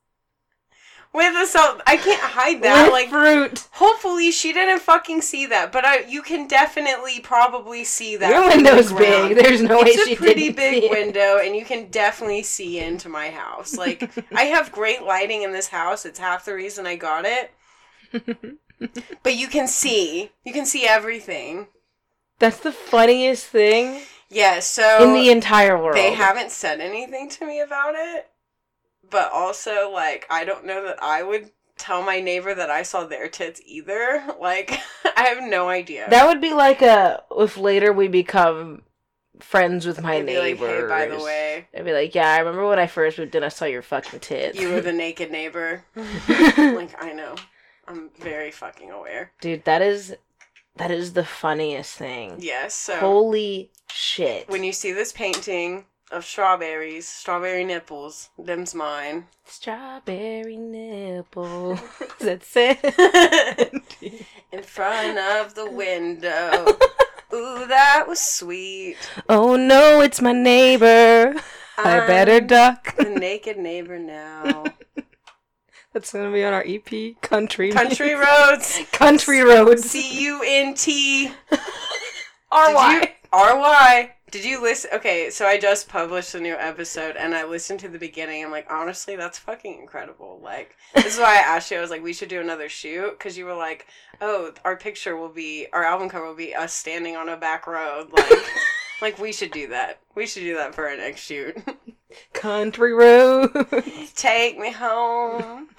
[1.17, 1.81] with a cell.
[1.87, 2.85] I can't hide that.
[2.85, 3.67] With like, fruit.
[3.73, 8.31] hopefully she didn't fucking see that, but I you can definitely probably see that.
[8.31, 9.37] Your from the window's big.
[9.37, 13.09] There's no way It's she a pretty big window, and you can definitely see into
[13.09, 13.77] my house.
[13.77, 16.05] Like, I have great lighting in this house.
[16.05, 17.53] It's half the reason I got it.
[19.23, 21.69] But you can see, you can see everything.
[22.39, 24.61] That's the funniest thing Yeah.
[24.61, 25.97] So in the entire world.
[25.97, 28.29] They haven't said anything to me about it,
[29.11, 33.05] but also like I don't know that I would tell my neighbor that I saw
[33.05, 34.25] their tits either.
[34.41, 34.71] Like
[35.17, 36.09] I have no idea.
[36.11, 38.83] That would be like a if later we become
[39.41, 42.69] friends with my I'd like, hey, by the way, I'd be like, yeah, I remember
[42.69, 44.59] when I first moved in, I saw your fucking tits.
[44.59, 45.85] you were the naked neighbor.
[45.95, 47.35] like I know,
[47.89, 49.33] I'm very fucking aware.
[49.41, 50.17] Dude, that is
[50.77, 52.37] that is the funniest thing.
[52.39, 52.75] Yes.
[52.75, 54.49] So Holy shit.
[54.49, 59.27] when you see this painting of strawberries, strawberry nipples, them's mine.
[59.45, 61.79] Strawberry nipple.
[62.21, 63.85] That's it.
[64.53, 66.67] In front of the window.
[67.35, 68.97] Ooh, that was sweet.
[69.29, 71.35] oh no, it's my neighbor.
[71.79, 72.97] I better I'm duck.
[72.97, 74.65] the naked neighbor now.
[75.93, 77.21] That's gonna be on our EP.
[77.21, 77.73] Country.
[77.73, 78.81] Country roads.
[78.93, 79.91] Country roads.
[79.91, 81.33] C U N T
[82.51, 84.13] R Y R Y.
[84.33, 84.91] Did you listen?
[84.93, 88.45] Okay, so I just published a new episode and I listened to the beginning.
[88.45, 90.41] I'm like, honestly, that's fucking incredible.
[90.43, 91.79] Like, this is why I asked you.
[91.79, 93.87] I was like, we should do another shoot because you were like,
[94.21, 97.69] oh, our picture will be, our album cover will be us standing on a back
[97.69, 98.09] road.
[98.13, 98.33] Like,
[99.01, 100.01] like we should do that.
[100.17, 101.57] We should do that for our next shoot.
[102.33, 103.53] Country road.
[104.17, 105.69] Take me home.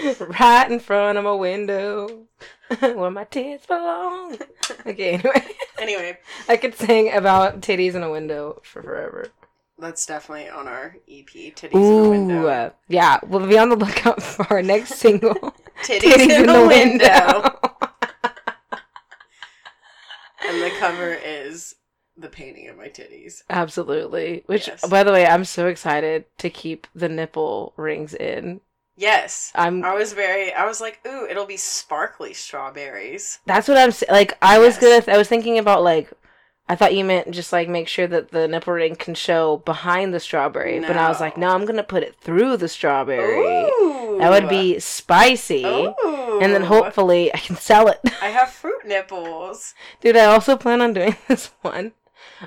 [0.40, 2.26] right in front of my window.
[2.80, 4.38] Where my tits belong.
[4.86, 5.44] Okay, anyway.
[5.78, 6.16] Anyway,
[6.48, 9.26] I could sing about titties in a window for forever.
[9.78, 11.26] that's definitely on our EP.
[11.26, 12.42] Titties in the window.
[12.42, 13.18] Ooh, uh, yeah.
[13.26, 15.34] We'll be on the lookout for our next single.
[15.82, 17.58] Titties, in, the, window.
[20.48, 21.74] and the cover is
[22.16, 23.42] the painting of my titties.
[23.50, 24.44] Absolutely.
[24.46, 24.86] Which, Yes.
[24.88, 28.60] by the way, I'm so excited to keep the nipple rings in.
[28.96, 29.52] Yes.
[29.54, 29.84] I'm.
[29.84, 33.38] I was very I was like, ooh, it'll be sparkly strawberries.
[33.46, 34.36] That's what I'm like.
[34.42, 35.04] I was Yes.
[35.06, 35.14] gonna.
[35.14, 36.10] I was thinking about like.
[36.68, 40.14] I thought you meant just like make sure that the nipple ring can show behind
[40.14, 41.48] the strawberry, but I was like, No.
[41.48, 43.64] no, I'm gonna put it through the strawberry.
[43.64, 44.16] Ooh.
[44.20, 46.38] That would be spicy, Ooh.
[46.40, 47.98] and then hopefully I can sell it.
[48.22, 49.74] I have fruit nipples.
[50.00, 51.92] Dude, I also plan on doing this one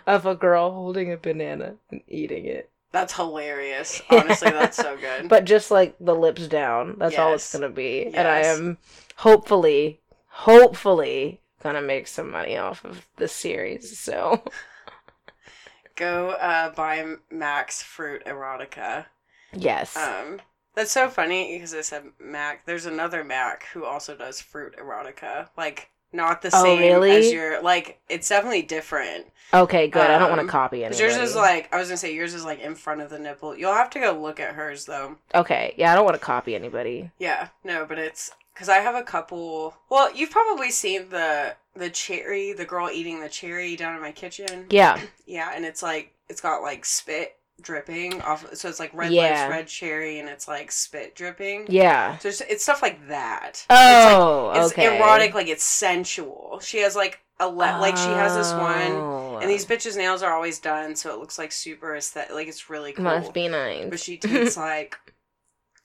[0.08, 2.70] of a girl holding a banana and eating it.
[2.96, 4.02] That's hilarious.
[4.10, 5.28] Honestly, that's so good.
[5.28, 6.96] But just like the lips down.
[6.98, 8.06] That's all it's gonna be.
[8.06, 8.78] And I am
[9.18, 14.00] hopefully, hopefully gonna make some money off of this series.
[14.00, 14.42] So
[15.98, 19.08] Go uh, buy Mac's Fruit Erotica.
[19.52, 19.98] yes.
[19.98, 20.40] Um,
[20.74, 22.66] that's so funny because I said Mac.
[22.66, 25.50] There's another Mac who also does fruit erotica.
[25.58, 27.12] Like not the Oh, same really?
[27.12, 27.62] as your.
[27.62, 29.26] Like it's definitely different.
[29.54, 30.10] okay, good.
[30.10, 31.04] I don't want um, to copy anybody.
[31.04, 33.56] yours is like I was gonna say yours is like in front of the nipple.
[33.58, 35.18] You'll have to go look at hers though.
[35.34, 37.12] okay, yeah, I don't want to copy anybody.
[37.20, 39.76] Yeah, no, but it's because I have a couple.
[39.90, 44.12] Well, you've probably seen the the cherry, the girl eating the cherry down in my
[44.12, 44.66] kitchen.
[44.70, 45.00] Yeah.
[45.28, 48.46] Yeah, and it's like it's got like spit dripping off.
[48.56, 49.46] So it's like red Yeah.
[49.48, 51.66] lips, red cherry, and it's like spit dripping.
[51.70, 52.18] Yeah.
[52.20, 53.66] So it's, it's stuff like that.
[53.70, 54.98] Oh, it's like, it's okay.
[54.98, 56.60] erotic, like it's sensual.
[56.62, 59.74] She has like a le- like she has this one, and these oh.
[59.74, 62.34] bitches' nails are always done, so it looks like super aesthetic.
[62.34, 63.04] Like it's really cool.
[63.04, 63.88] must be nice.
[63.90, 64.98] But she takes like.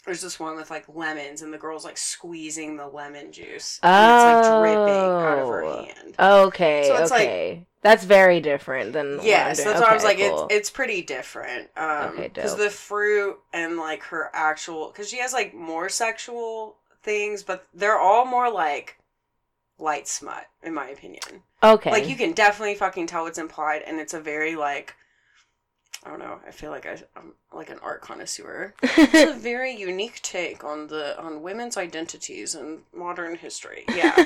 [0.07, 3.79] There's this one with like lemons, and the girl's like squeezing the lemon juice.
[3.83, 5.85] And it's like dripping out of her Oh.
[5.85, 6.15] hand.
[6.19, 7.67] Okay, So it's like- okay.
[7.83, 10.45] That's very different than what Yes, that's why I was like, cool.
[10.47, 11.71] it's it's pretty different.
[11.77, 16.77] Um, Okay, because the fruit and like her actual, because she has like more sexual
[17.03, 18.97] things, but they're all more like
[19.79, 21.43] light smut, in my opinion.
[21.63, 21.91] okay.
[21.91, 24.95] Like you can definitely fucking tell what's implied, and it's a very like,
[26.05, 26.39] I don't know.
[26.47, 28.75] I feel like I, I'm like an art connoisseur.
[28.83, 33.85] It's a very unique take on the on women's identities in modern history.
[33.97, 34.23] Yeah,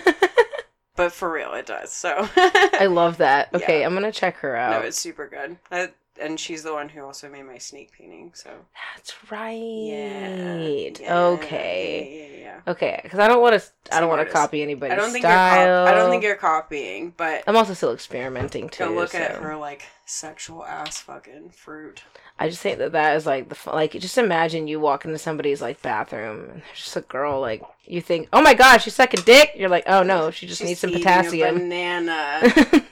[0.96, 1.92] but for real, it does.
[1.92, 3.48] So I love that.
[3.54, 3.86] Okay, Yeah.
[3.86, 4.84] I'm gonna check her no, out.
[4.84, 5.56] it's super good.
[5.70, 5.90] I,
[6.20, 8.32] and she's the one who also made my snake painting.
[8.34, 8.50] So
[8.94, 9.52] That's right.
[9.54, 12.28] yeah, yeah, Okay.
[12.32, 12.72] yeah, yeah, yeah.
[12.72, 13.94] Okay, because I don't want to.
[13.94, 15.66] I don't want to copy anybody's I don't think style.
[15.66, 15.84] you're.
[15.86, 18.84] Cop- I don't think you're copying, but I'm also still experimenting too.
[18.86, 22.02] go look at so- her like sexual ass fucking fruit.
[22.38, 23.92] I just think that that is like the like.
[23.92, 28.00] Just imagine you walk into somebody's like bathroom and there's just a girl like you
[28.00, 29.52] think, oh my god, she's sucking dick.
[29.56, 31.58] You're like, oh no, she just She's needs some potassium.
[31.58, 32.40] banana.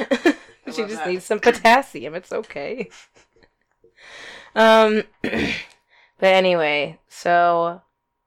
[0.72, 1.08] she just that.
[1.08, 2.14] needs some potassium.
[2.14, 2.90] It's okay.
[4.54, 5.54] Um, but
[6.22, 7.82] anyway, so,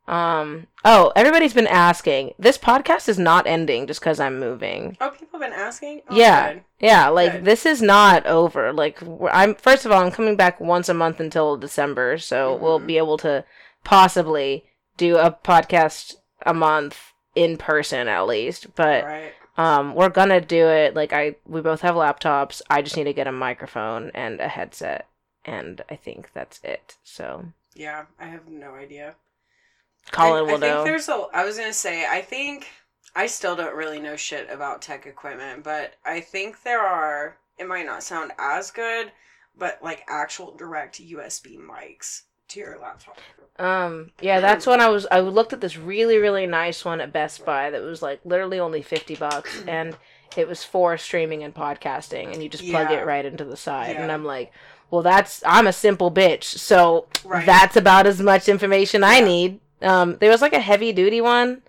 [0.08, 2.34] um, oh, everybody's been asking.
[2.40, 4.98] This podcast is not ending just because I'm moving.
[5.02, 6.02] oh, people have been asking.
[6.10, 6.54] Oh, Yeah.
[6.54, 6.64] good.
[6.80, 7.46] Yeah, like Good.
[7.46, 8.74] this is not over.
[8.74, 9.00] Like
[9.32, 12.88] I'm first of all, I'm coming back once a month until December, so we'll Mhm.
[12.88, 13.46] be able to
[13.86, 14.66] possibly
[14.98, 16.16] do a podcast
[16.46, 18.76] a month in person at least.
[18.76, 19.34] But right.
[19.58, 22.62] Um we're gonna do it like I we both have laptops.
[22.70, 25.08] I just need to get a microphone and a headset
[25.46, 26.98] and I think that's it.
[27.04, 27.46] So
[27.76, 29.16] Yeah, I have no idea.
[30.12, 30.84] Colin I, will I think know.
[30.84, 31.28] there's a.
[31.34, 32.06] I was gonna say.
[32.06, 32.68] I think
[33.16, 37.38] I still don't really know shit about tech equipment, but I think there are.
[37.58, 39.12] It might not sound as good,
[39.56, 42.24] but like actual direct USB mics
[42.54, 43.18] to your laptop.
[43.60, 45.06] Um, yeah, that's when I was.
[45.12, 48.60] I looked at this really, really nice one at Best Buy that was like literally
[48.60, 49.96] only fifty bucks, and
[50.36, 53.02] it was for streaming and podcasting, and you just plug Yeah.
[53.02, 53.96] it right into the side.
[53.96, 54.52] And I'm like,
[54.90, 57.46] well, that's I'm a simple bitch, so Right.
[57.46, 59.60] that's about as much information I need.
[59.84, 61.62] Um, there was like a heavy duty one,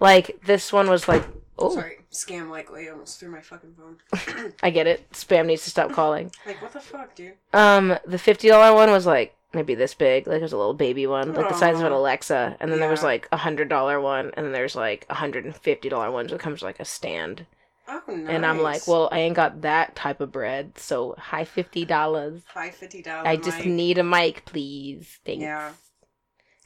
[0.00, 1.22] like this one was like,
[1.58, 2.88] oh, Sorry, scam likely.
[2.88, 4.52] I almost threw my fucking phone.
[4.64, 5.08] I get it.
[5.12, 6.32] Spam needs to stop calling.
[6.44, 7.34] like what the fuck, dude?
[7.52, 11.06] Um, the fifty dollar one was like maybe this big, like was a little baby
[11.06, 13.06] one, like the size of an Alexa, and then there was Yeah.
[13.06, 16.28] like a hundred dollar one, and then there's like a hundred and fifty dollar one,
[16.28, 17.46] so it comes with like a stand.
[17.88, 18.28] Oh, nice.
[18.28, 22.42] And I'm like, well, I ain't got that type of bread, so high fifty dollars.
[22.54, 23.26] high fifty dollars.
[23.26, 25.18] I just need a mic, please.
[25.24, 25.42] Thanks.
[25.42, 25.72] Yeah.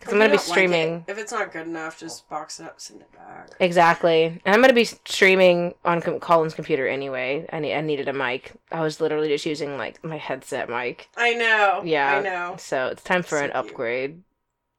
[0.05, 1.05] Because I'm gonna be If like it- streaming.
[1.09, 3.48] if it's not good enough, just box it up, send it back.
[3.59, 7.46] Exactly, and I'm gonna be streaming on com- Colin's computer anyway.
[7.52, 8.52] I need I needed a mic.
[8.70, 11.80] I was literally just using like my headset mic, I know.
[11.84, 12.16] Yeah.
[12.16, 12.57] I know.
[12.59, 13.57] so it's time for So an cute.
[13.57, 14.22] upgrade.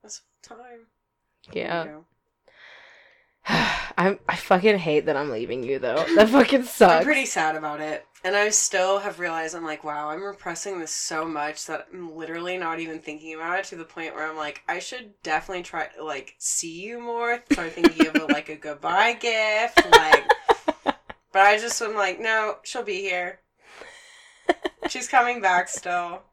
[0.03, 0.88] That's time.
[1.51, 1.88] Yeah.
[3.97, 6.03] I'm I fucking hate that I'm leaving you though.
[6.15, 6.93] That fucking sucks.
[6.93, 8.05] I'm pretty sad about it.
[8.26, 12.13] And I still have realized I'm like, wow, I'm repressing this so much that I'm
[12.17, 15.63] literally not even thinking about it to the point where I'm like, I should definitely
[15.63, 17.41] try to like see you more.
[17.45, 20.34] Start thinking of a, like a goodbye gift, like.
[21.32, 23.41] But I just am like, no, she'll be here.
[24.88, 26.23] She's coming back still.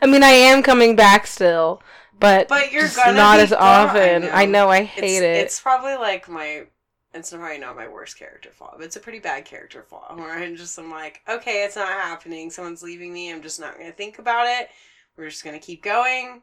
[0.00, 1.82] I mean, I am coming back still,
[2.18, 3.52] but But you're not as gone.
[3.52, 4.28] often.
[4.30, 4.46] I I know.
[4.46, 4.68] know.
[4.68, 5.52] I It's, hate it.
[5.52, 6.66] it's probably like my.
[7.14, 10.32] It's probably not my worst character flaw, but it's a pretty bad character flaw where
[10.32, 12.50] I'm just I'm like, okay, it's not happening.
[12.50, 13.30] Someone's leaving me.
[13.32, 14.70] I'm just not gonna think about it.
[15.16, 16.40] We're just gonna keep going,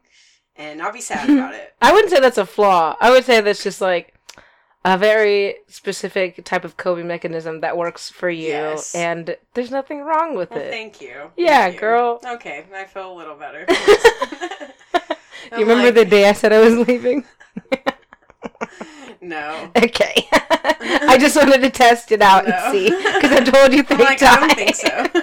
[0.56, 1.74] and not be sad about it.
[1.82, 2.96] I wouldn't say that's a flaw.
[3.00, 4.14] I would say that's just like
[4.84, 8.94] a very specific type of coping mechanism that works for you, Yes.
[8.94, 10.70] and there's nothing wrong with Well, it.
[10.70, 11.30] thank you.
[11.36, 11.80] Yeah, Thank you.
[11.80, 12.20] girl.
[12.24, 13.66] Okay, I feel a little better.
[13.66, 13.74] Do
[15.58, 17.24] you remember the day I said I was leaving?
[19.20, 19.70] No.
[19.76, 20.28] Okay.
[20.32, 22.52] I just wanted to test it out No.
[22.54, 24.42] and see because I told you three like, times.
[24.42, 24.88] I don't think so.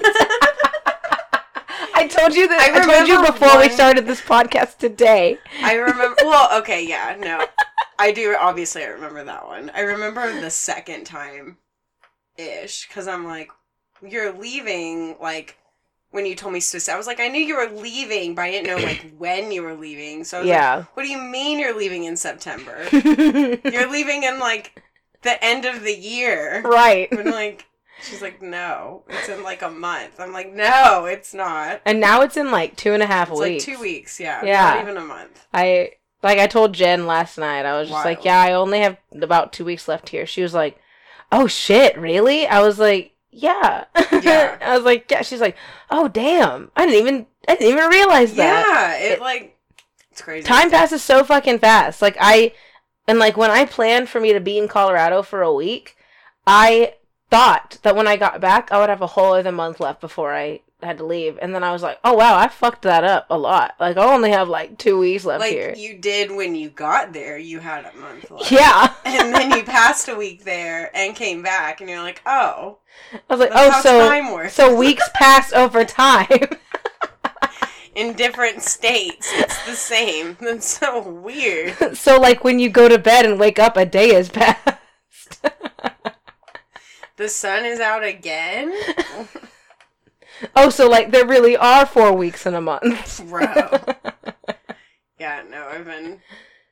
[1.95, 2.59] I told you that.
[2.59, 5.39] I I, told you before we started this podcast today.
[5.63, 6.15] I remember.
[6.23, 7.43] Well, okay, yeah, no,
[7.97, 8.35] I do.
[8.39, 9.71] Obviously, I remember that one.
[9.73, 11.57] I remember the second time,
[12.37, 13.49] ish, because I'm like,
[14.07, 15.15] you're leaving.
[15.19, 15.57] Like
[16.17, 18.51] when you told me to, I was like, I knew you were leaving, but I
[18.51, 20.23] didn't know like when you were leaving.
[20.25, 20.83] So I was like, Yeah.
[20.95, 22.85] what do you mean you're leaving in September?
[22.91, 24.81] you're leaving in like
[25.21, 26.61] the end of the year.
[26.63, 27.07] right.
[27.11, 27.65] And like,
[28.01, 30.19] she's like, no, it's in like a month.
[30.19, 31.81] I'm like, no, it's not.
[31.85, 33.67] And now it's in like two and a half It's weeks.
[33.67, 34.19] like two weeks.
[34.19, 34.73] Yeah, Yeah.
[34.73, 35.45] not even a month.
[35.53, 35.91] I
[36.23, 37.65] like I told Jen last night.
[37.65, 40.25] I was just like, yeah, I only have about two weeks left here.
[40.25, 40.79] She was like,
[41.31, 42.47] oh shit, really?
[42.47, 43.85] I was like, yeah.
[44.21, 44.57] Yeah.
[44.61, 45.21] I was like, yeah.
[45.21, 45.55] She's like,
[45.91, 48.65] oh damn, I didn't even I didn't even realize that.
[48.67, 49.57] Yeah, it, It- like
[50.11, 50.47] it's crazy.
[50.47, 52.01] Time passes so fucking fast.
[52.01, 52.53] Like I
[53.07, 55.95] and like when I planned for me to be in Colorado for a week,
[56.45, 56.95] I
[57.29, 60.33] thought that when I got back I would have a whole other month left before
[60.33, 61.39] I had to leave.
[61.41, 63.75] And then I was like, oh wow, I fucked that up a lot.
[63.79, 65.73] Like I only have like two weeks left like here.
[65.75, 67.37] you did when you got there.
[67.37, 68.51] You had a month left.
[68.51, 68.93] Yeah.
[69.05, 69.26] and
[69.87, 72.79] passed a week there and came back, and you're like, oh,
[73.13, 76.29] I was like, oh, so so weeks pass over time.
[77.95, 80.35] in different states, it's the same.
[80.41, 81.95] That's so weird.
[81.97, 84.77] so like when you go to bed and wake up, a day has passed.
[87.15, 88.77] The sun is out again.
[90.55, 93.23] Oh, so like there really are four weeks in a month.
[93.27, 93.79] Bro.
[95.19, 96.19] yeah, no, I've been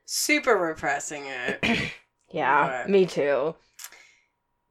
[0.05, 1.91] super repressing it.
[2.35, 3.55] yeah, But- me too.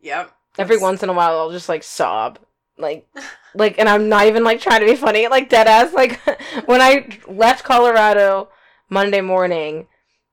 [0.01, 0.31] Yep.
[0.59, 2.39] Every once in a while, I'll just like sob,
[2.79, 3.07] like,
[3.55, 5.93] like, and I'm not even like trying to be funny, like dead ass.
[5.93, 6.21] Like
[6.67, 8.49] when I left Colorado
[8.89, 9.87] Monday morning,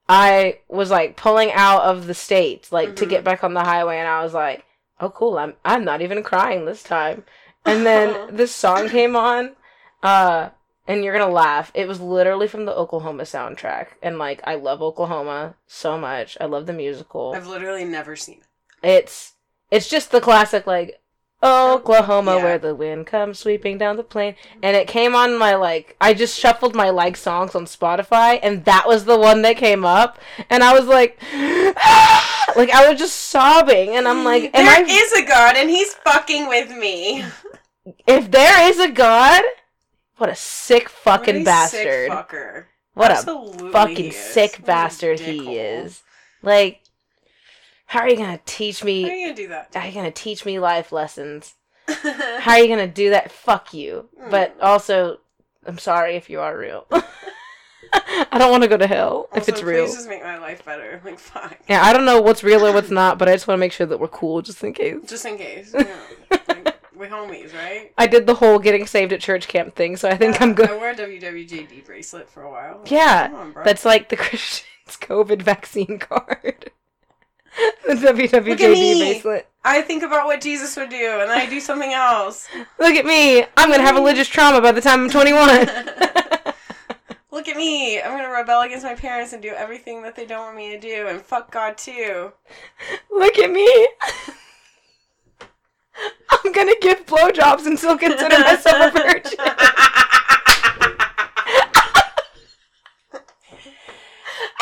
[0.09, 3.09] I was like pulling out of the state, like to Mhm.
[3.09, 4.65] get back on the highway, and I was like,
[4.99, 5.37] "Oh, cool!
[5.37, 7.23] I'm I'm not even crying this time."
[7.65, 9.55] And then this song came on,
[10.03, 10.49] uh,
[10.87, 11.71] and you're gonna laugh.
[11.73, 16.37] It was literally from the Oklahoma soundtrack, and like I love Oklahoma so much.
[16.41, 17.33] I love the musical.
[17.35, 18.41] I've literally never seen
[18.83, 18.87] it.
[18.87, 19.33] It's
[19.69, 20.99] it's just the classic like
[21.43, 22.43] Oklahoma Yeah.
[22.43, 26.13] where the wind comes sweeping down the plain and it came on my like I
[26.13, 30.19] just shuffled my like songs on Spotify and that was the one that came up
[30.51, 31.19] and I was like
[32.55, 35.93] like I was just sobbing and I'm like There I is a god and he's
[35.95, 37.25] fucking with me.
[38.07, 39.41] if there is a god
[40.21, 42.65] what a sick fucking What a bastard Sick fucker.
[42.93, 46.03] what Absolutely a fucking sick What bastard he is
[46.43, 46.81] like
[47.87, 49.69] how are you gonna teach me How are you gonna do that?
[49.73, 51.55] how are you gonna teach me life lessons
[51.87, 53.31] How are you gonna do that?
[53.31, 54.07] Fuck you.
[54.29, 54.63] But Mm.
[54.63, 55.17] also,
[55.65, 56.87] I'm sorry if you are real.
[56.91, 59.85] I don't want to go to hell if it's real.
[59.85, 61.01] Please just make my life better.
[61.05, 61.57] Like, fuck.
[61.67, 63.73] Yeah, I don't know what's real or what's not, but I just want to make
[63.73, 64.97] sure that we're cool just in case.
[65.05, 65.73] Just in case.
[65.73, 67.91] Like, we're homies, right?
[67.97, 70.53] I did the whole getting saved at church camp thing, so I think Yeah, I'm
[70.53, 70.69] good.
[70.69, 72.81] I wore a WWJD bracelet for a while.
[72.85, 73.55] Yeah, on.
[73.65, 76.71] That's like the Christian's COVID vaccine card.
[77.87, 79.47] the WWJD bracelet.
[79.63, 82.47] I think about what Jesus would do, and then I do something else.
[82.79, 83.41] Look at me.
[83.57, 85.49] I'm gonna have religious trauma by the time I'm 21.
[87.31, 87.99] Look at me.
[87.99, 90.79] I'm gonna rebel against my parents and do everything that they don't want me to
[90.79, 92.31] do, and fuck God too.
[93.09, 93.87] Look at me.
[96.29, 99.39] I'm gonna give blowjobs and still consider myself a virgin.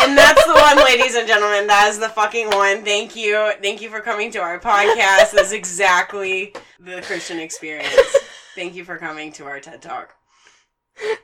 [0.02, 1.68] And that's the one, ladies and gentlemen.
[1.68, 2.84] That is the fucking one.
[2.84, 3.52] Thank you.
[3.62, 5.32] Thank you for coming to our podcast.
[5.34, 7.94] That's exactly the Christian experience.
[8.56, 10.14] Thank you for coming to our TED Talk.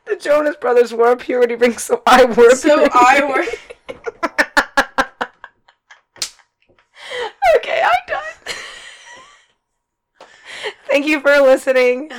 [0.05, 3.95] the Jonas Brothers wore a purity ring, so I wore a So purity I were.
[7.57, 8.55] okay, I'm done.
[10.95, 12.09] Thank you for listening.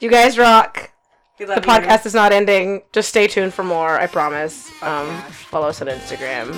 [0.00, 0.90] You guys rock.
[1.38, 2.80] We The love podcast is not ending.
[2.90, 4.00] Just stay tuned for more.
[4.00, 4.70] I promise.
[4.82, 6.52] Um, follow us on Instagram.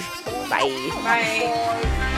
[0.48, 0.62] Bye.
[0.62, 0.92] You.
[1.02, 2.10] Bye.